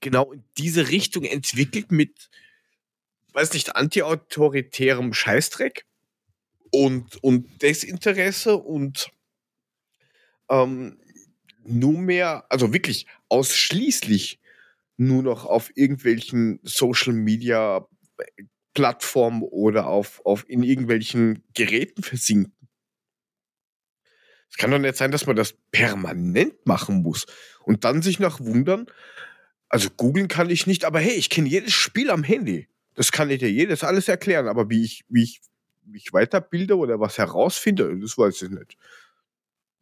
[0.00, 2.28] genau in diese Richtung entwickelt mit,
[3.34, 5.86] weiß nicht, antiautoritärem Scheißdreck
[6.72, 9.12] und, und Desinteresse und
[10.48, 10.98] ähm,
[11.66, 14.40] nur mehr, also wirklich ausschließlich
[14.96, 17.86] nur noch auf irgendwelchen Social Media
[18.74, 22.52] Plattformen oder auf, auf in irgendwelchen Geräten versinken.
[24.50, 27.26] Es kann doch nicht sein, dass man das permanent machen muss
[27.64, 28.86] und dann sich nach wundern.
[29.68, 32.68] Also googeln kann ich nicht, aber hey, ich kenne jedes Spiel am Handy.
[32.94, 35.40] Das kann ich dir jedes alles erklären, aber wie ich, wie ich
[35.84, 38.76] mich weiterbilde oder was herausfinde, das weiß ich nicht.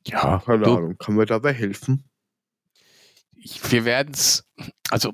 [0.07, 0.98] Ja, Keine du, Ahnung.
[0.98, 2.05] Kann mir dabei helfen?
[3.36, 4.44] ich, wir werden es,
[4.90, 5.12] also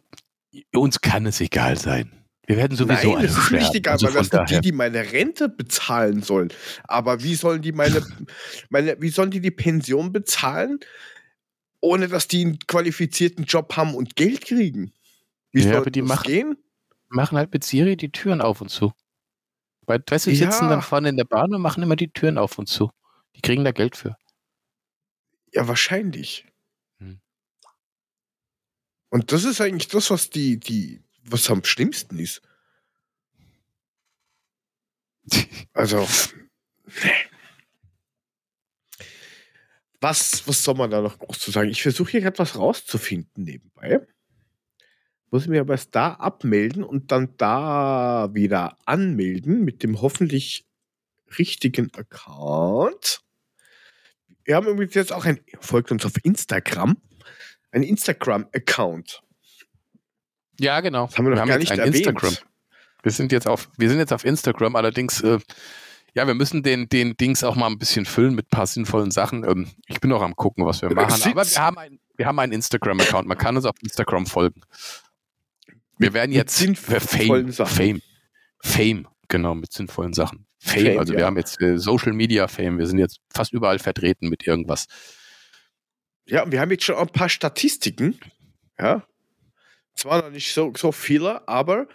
[0.75, 2.13] uns kann es egal sein.
[2.47, 3.77] Wir werden sowieso Nein, das ist mir nicht sterben.
[3.79, 6.51] egal, Also weil das sind die, die meine Rente bezahlen sollen.
[6.85, 8.03] Aber wie sollen die meine,
[8.71, 10.79] meine, wie sollen die die Pension bezahlen,
[11.81, 14.93] ohne dass die einen qualifizierten Job haben und Geld kriegen?
[15.53, 16.57] Wie Ja, soll die das machen- gehen?
[17.11, 18.93] machen halt mit Siri die Türen auf und zu.
[19.87, 20.51] Weil, weißt du, die Ja.
[20.51, 22.91] sitzen dann vorne in der Bahn und machen immer die Türen auf und zu.
[23.37, 24.17] Die kriegen da Geld für.
[25.53, 26.47] Ja, wahrscheinlich.
[26.99, 27.21] Hm.
[29.11, 32.43] Und das ist eigentlich das, was die, die, was am schlimmsten ist.
[35.73, 36.07] Also,
[36.87, 37.29] nee.
[40.01, 41.71] Was, was soll man da noch groß zu sagen?
[41.71, 44.07] Ich versuche hier gerade was rauszufinden nebenbei.
[45.31, 50.67] Muss ich mir aber erst da abmelden und dann da wieder anmelden mit dem hoffentlich
[51.39, 53.23] richtigen Account.
[54.49, 56.97] Wir haben übrigens jetzt auch ein, folgt uns auf Instagram,
[57.71, 59.23] ein Instagram-Account.
[60.59, 61.05] Ja, genau.
[61.05, 61.97] Das haben wir noch gar nicht erwähnt.
[61.97, 62.35] Instagram.
[63.03, 65.39] Wir sind jetzt auf, wir sind jetzt auf Instagram, allerdings, äh,
[66.15, 69.11] ja, wir müssen den, den Dings auch mal ein bisschen füllen mit ein paar sinnvollen
[69.11, 69.45] Sachen.
[69.45, 71.31] Ähm, ich bin auch am gucken, was wir machen.
[71.31, 73.29] Aber wir haben ein, wir haben einen Instagram-Account.
[73.29, 74.63] Man kann uns auf Instagram folgen.
[75.99, 76.75] Wir werden jetzt Fame,
[77.53, 78.01] Fame,
[78.63, 80.47] Fame, genau, mit sinnvollen Sachen.
[80.59, 81.21] Fame, Fame also ja.
[81.21, 82.79] wir haben jetzt äh, Social Media Fame.
[82.79, 84.87] Wir sind jetzt fast überall vertreten mit irgendwas.
[86.27, 88.19] Ja, und wir haben jetzt schon ein paar Statistiken.
[88.79, 89.05] Ja,
[89.99, 91.89] zwar noch nicht so, so viele, aber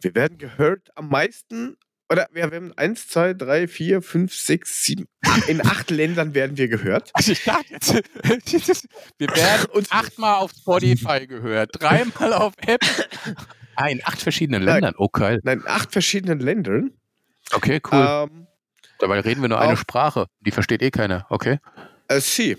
[0.00, 1.76] wir werden gehört am meisten,
[2.10, 5.08] oder wir haben eins, zwei, drei, vier, fünf, sechs, sieben,
[5.46, 7.10] in acht Ländern werden wir gehört.
[7.14, 7.92] Also ich dachte jetzt,
[9.18, 12.80] wir werden uns achtmal auf Spotify gehört, dreimal auf App.
[13.80, 15.36] Ah, in acht verschiedenen Ländern, okay.
[15.36, 16.90] Oh, nein, in acht verschiedenen Ländern.
[17.52, 18.04] Okay, cool.
[18.08, 18.48] Ähm,
[18.98, 21.60] Dabei reden wir nur eine Sprache, die versteht eh keiner, okay?
[22.08, 22.56] Äh, sie.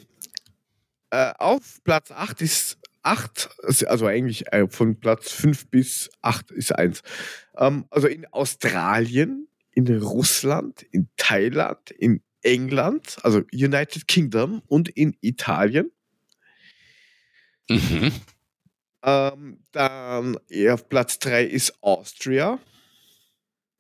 [1.10, 3.50] Äh, auf Platz 8 ist 8,
[3.88, 7.02] also eigentlich äh, von Platz 5 bis 8 ist 1.
[7.58, 15.18] Ähm, also in Australien, in Russland, in Thailand, in England, also United Kingdom und in
[15.20, 15.92] Italien.
[17.70, 18.14] Mhm.
[19.04, 20.38] Ähm, dann
[20.70, 22.60] auf Platz 3 ist Austria.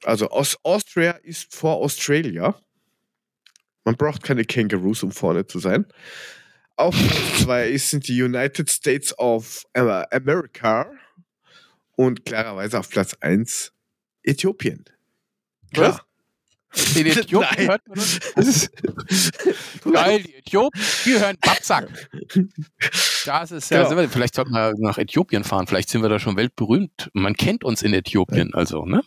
[0.04, 2.56] Also Austria ist vor Australia.
[3.84, 5.86] Man braucht keine Kangaroos, um vorne zu sein.
[6.78, 10.90] Auf Platz 2 sind die United States of America
[11.96, 13.74] und klarerweise auf Platz 1
[14.24, 14.86] Äthiopien.
[15.74, 16.06] Klar.
[16.72, 16.96] Was?
[16.96, 18.20] In Äthiopien hört man uns.
[18.36, 18.48] Das
[19.08, 22.10] ist geil, die Äthiopen, die hören Babsack.
[23.26, 24.02] Das ist ja, genau.
[24.02, 27.10] wir, vielleicht sollten wir nach Äthiopien fahren, vielleicht sind wir da schon weltberühmt.
[27.14, 29.02] Man kennt uns in Äthiopien, also, ne?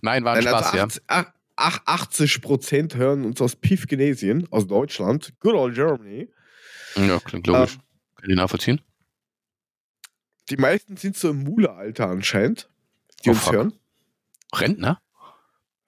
[0.00, 1.32] Nein, war ein Nein, Spaß, also 80, ja.
[1.56, 6.28] 80 Prozent hören uns aus Pifgenesien, aus Deutschland, good old Germany.
[6.94, 7.74] Ja, klingt logisch.
[7.74, 7.80] Ähm,
[8.16, 8.80] Kann ich nachvollziehen?
[10.50, 12.68] Die meisten sind so im Mule-Alter anscheinend,
[13.24, 13.54] die oh, uns fuck.
[13.54, 13.72] hören.
[14.54, 15.00] Rentner?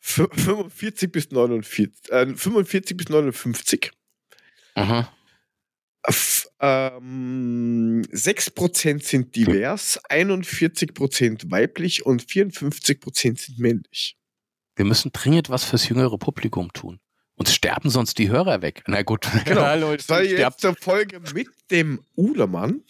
[0.00, 3.92] 45 bis 49, äh, 45 bis 59.
[4.74, 5.12] Aha.
[6.60, 14.16] Ähm, 6% sind divers, 41% weiblich und 54% sind männlich.
[14.76, 17.00] Wir müssen dringend was fürs jüngere Publikum tun.
[17.34, 18.82] Uns sterben sonst die Hörer weg.
[18.86, 19.26] Na gut.
[19.44, 19.60] Genau.
[19.62, 22.82] Ja, Leute, war jetzt eine Folge mit dem Ulermann.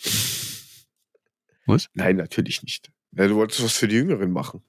[1.66, 1.88] Was?
[1.94, 2.90] Nein, natürlich nicht.
[3.12, 4.62] Du wolltest was für die Jüngeren machen.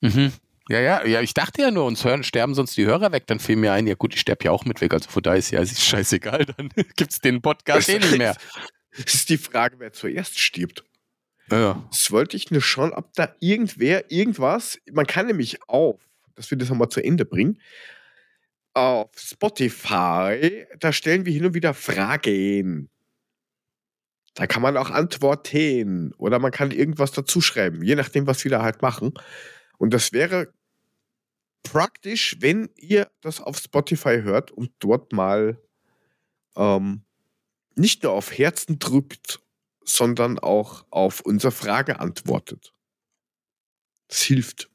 [0.00, 0.32] Mhm.
[0.70, 3.26] Ja, ja, ja, ich dachte ja nur, uns hören, sterben sonst die Hörer weg.
[3.26, 4.94] Dann fiel mir ein, ja gut, ich sterbe ja auch mit weg.
[4.94, 8.36] Also von daher ist ja ist scheißegal, dann gibt es den Podcast eh nicht mehr.
[8.96, 10.84] Das ist die Frage, wer zuerst stirbt.
[11.50, 11.84] Ja.
[11.90, 16.00] Das wollte ich nur schauen, ob da irgendwer, irgendwas, man kann nämlich auf,
[16.36, 17.60] dass wir das nochmal zu Ende bringen,
[18.72, 22.90] auf Spotify, da stellen wir hin und wieder Fragen.
[24.34, 28.52] Da kann man auch antworten oder man kann irgendwas dazu schreiben, je nachdem, was wir
[28.52, 29.12] da halt machen.
[29.76, 30.52] Und das wäre
[31.62, 35.60] praktisch, wenn ihr das auf Spotify hört und dort mal
[36.56, 37.04] ähm,
[37.74, 39.40] nicht nur auf Herzen drückt,
[39.84, 42.74] sondern auch auf unsere Frage antwortet.
[44.08, 44.70] Das hilft.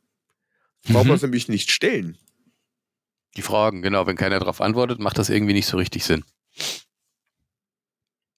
[0.84, 1.24] Das braucht man mhm.
[1.24, 2.18] nämlich nicht stellen.
[3.36, 4.08] Die Fragen, genau.
[4.08, 6.24] Wenn keiner darauf antwortet, macht das irgendwie nicht so richtig Sinn.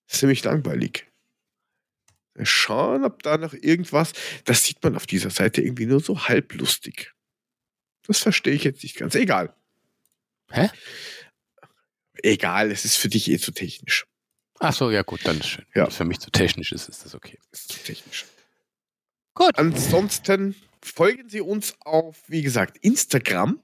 [0.08, 1.08] Ziemlich langweilig.
[2.44, 4.14] Schauen, ob da noch irgendwas.
[4.46, 7.14] Das sieht man auf dieser Seite irgendwie nur so halblustig.
[8.08, 9.16] Das verstehe ich jetzt nicht ganz.
[9.16, 9.54] Egal.
[10.52, 10.70] Hä?
[12.24, 14.06] Egal, es ist für dich eh zu technisch.
[14.60, 15.66] Ach so, ja gut, dann ist schön.
[15.76, 15.84] Ja.
[15.84, 17.38] Wenn es für mich zu technisch ist, ist das okay.
[17.52, 18.26] Ist zu technisch.
[19.36, 19.58] Gut.
[19.58, 23.62] Ansonsten folgen Sie uns auf, wie gesagt, Instagram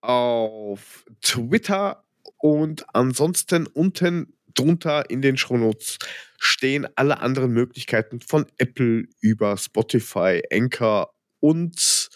[0.00, 2.04] auf Twitter
[2.38, 5.98] und ansonsten unten drunter in den Shownotes
[6.38, 12.07] stehen alle anderen Möglichkeiten von Apple über Spotify, Anchor und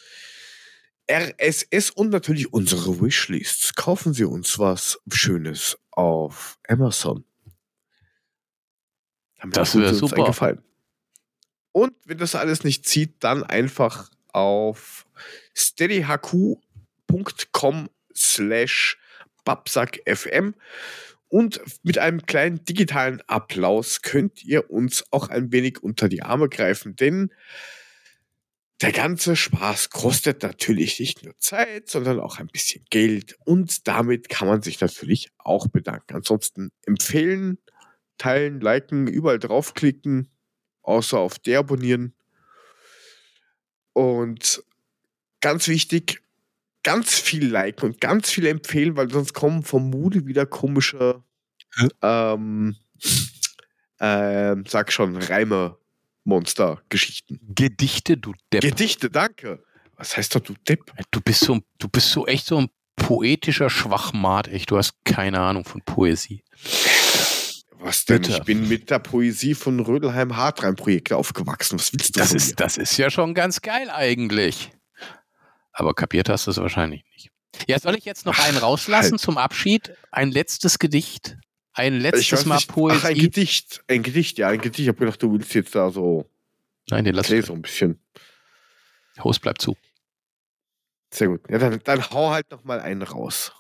[1.13, 3.75] RSS und natürlich unsere Wishlists.
[3.75, 7.25] Kaufen Sie uns was Schönes auf Amazon.
[9.39, 10.25] Damit das wäre super.
[10.25, 10.63] Gefallen.
[11.73, 15.07] Und wenn das alles nicht zieht, dann einfach auf
[15.55, 16.59] steadyhq
[17.13, 18.99] patreon.com slash
[19.45, 20.55] babsackfm
[21.29, 26.49] und mit einem kleinen digitalen Applaus könnt ihr uns auch ein wenig unter die Arme
[26.49, 27.33] greifen, denn
[28.83, 34.29] der ganze Spaß kostet natürlich nicht nur Zeit, sondern auch ein bisschen Geld und damit
[34.29, 36.17] kann man sich natürlich auch bedanken.
[36.17, 37.59] Ansonsten empfehlen,
[38.19, 40.29] teilen, liken, überall draufklicken,
[40.83, 42.15] außer auf deabonnieren.
[43.93, 44.65] Und
[45.41, 46.23] ganz wichtig,
[46.83, 51.23] ganz viel liken und ganz viel empfehlen, weil sonst kommen vermutlich wieder komische,
[52.03, 52.77] ähm,
[54.01, 55.79] ähm, sag schon, Reime,
[56.25, 57.41] Monster, Geschichten.
[57.55, 58.63] Gedichte, du Depp.
[58.63, 59.63] Gedichte, danke.
[59.97, 60.93] Was heißt doch, du Depp?
[61.11, 64.71] Du bist so, du bist so echt so ein poetischer Schwachmat, echt.
[64.71, 66.45] Du hast keine Ahnung von Poesie.
[67.79, 68.23] Was denn?
[68.23, 68.33] Bitte.
[68.33, 71.79] Ich bin mit der Poesie von Rödelheim Hartrein Projekt aufgewachsen.
[71.79, 74.71] Was willst du Das ist, das ist ja schon ganz geil eigentlich.
[75.73, 77.31] Aber kapiert hast du es wahrscheinlich nicht.
[77.67, 79.21] Ja, soll ich jetzt noch einen rauslassen halt.
[79.21, 79.93] zum Abschied?
[80.11, 81.37] Ein letztes Gedicht?
[81.75, 83.15] Ein letztes Mal Ach, ein Poesie?
[83.15, 83.83] Gedicht.
[83.89, 84.81] Ein Gedicht, ja, ein Gedicht.
[84.81, 86.29] Ich hab gedacht, du willst jetzt da so,
[86.91, 87.47] Nein, den lass ich.
[87.47, 87.99] so ein bisschen.
[89.23, 89.77] Host bleibt zu.
[91.11, 91.41] Sehr gut.
[91.51, 93.53] Ja, dann, dann hau halt noch mal einen raus.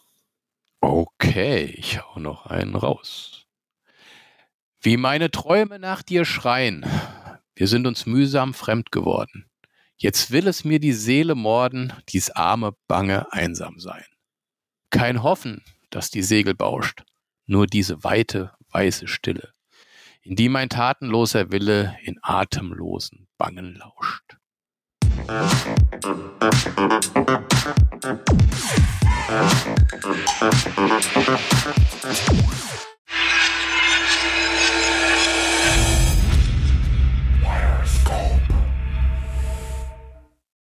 [0.81, 3.47] Okay, ich hau noch einen raus.
[4.81, 6.85] Wie meine Träume nach dir schreien,
[7.55, 9.49] wir sind uns mühsam fremd geworden.
[9.97, 14.05] Jetzt will es mir die Seele morden, dies arme, bange einsam sein.
[14.91, 17.05] Kein Hoffen, dass die Segel bauscht,
[17.47, 19.53] nur diese weite, weiße Stille,
[20.23, 24.37] in die mein tatenloser Wille in atemlosen Bangen lauscht.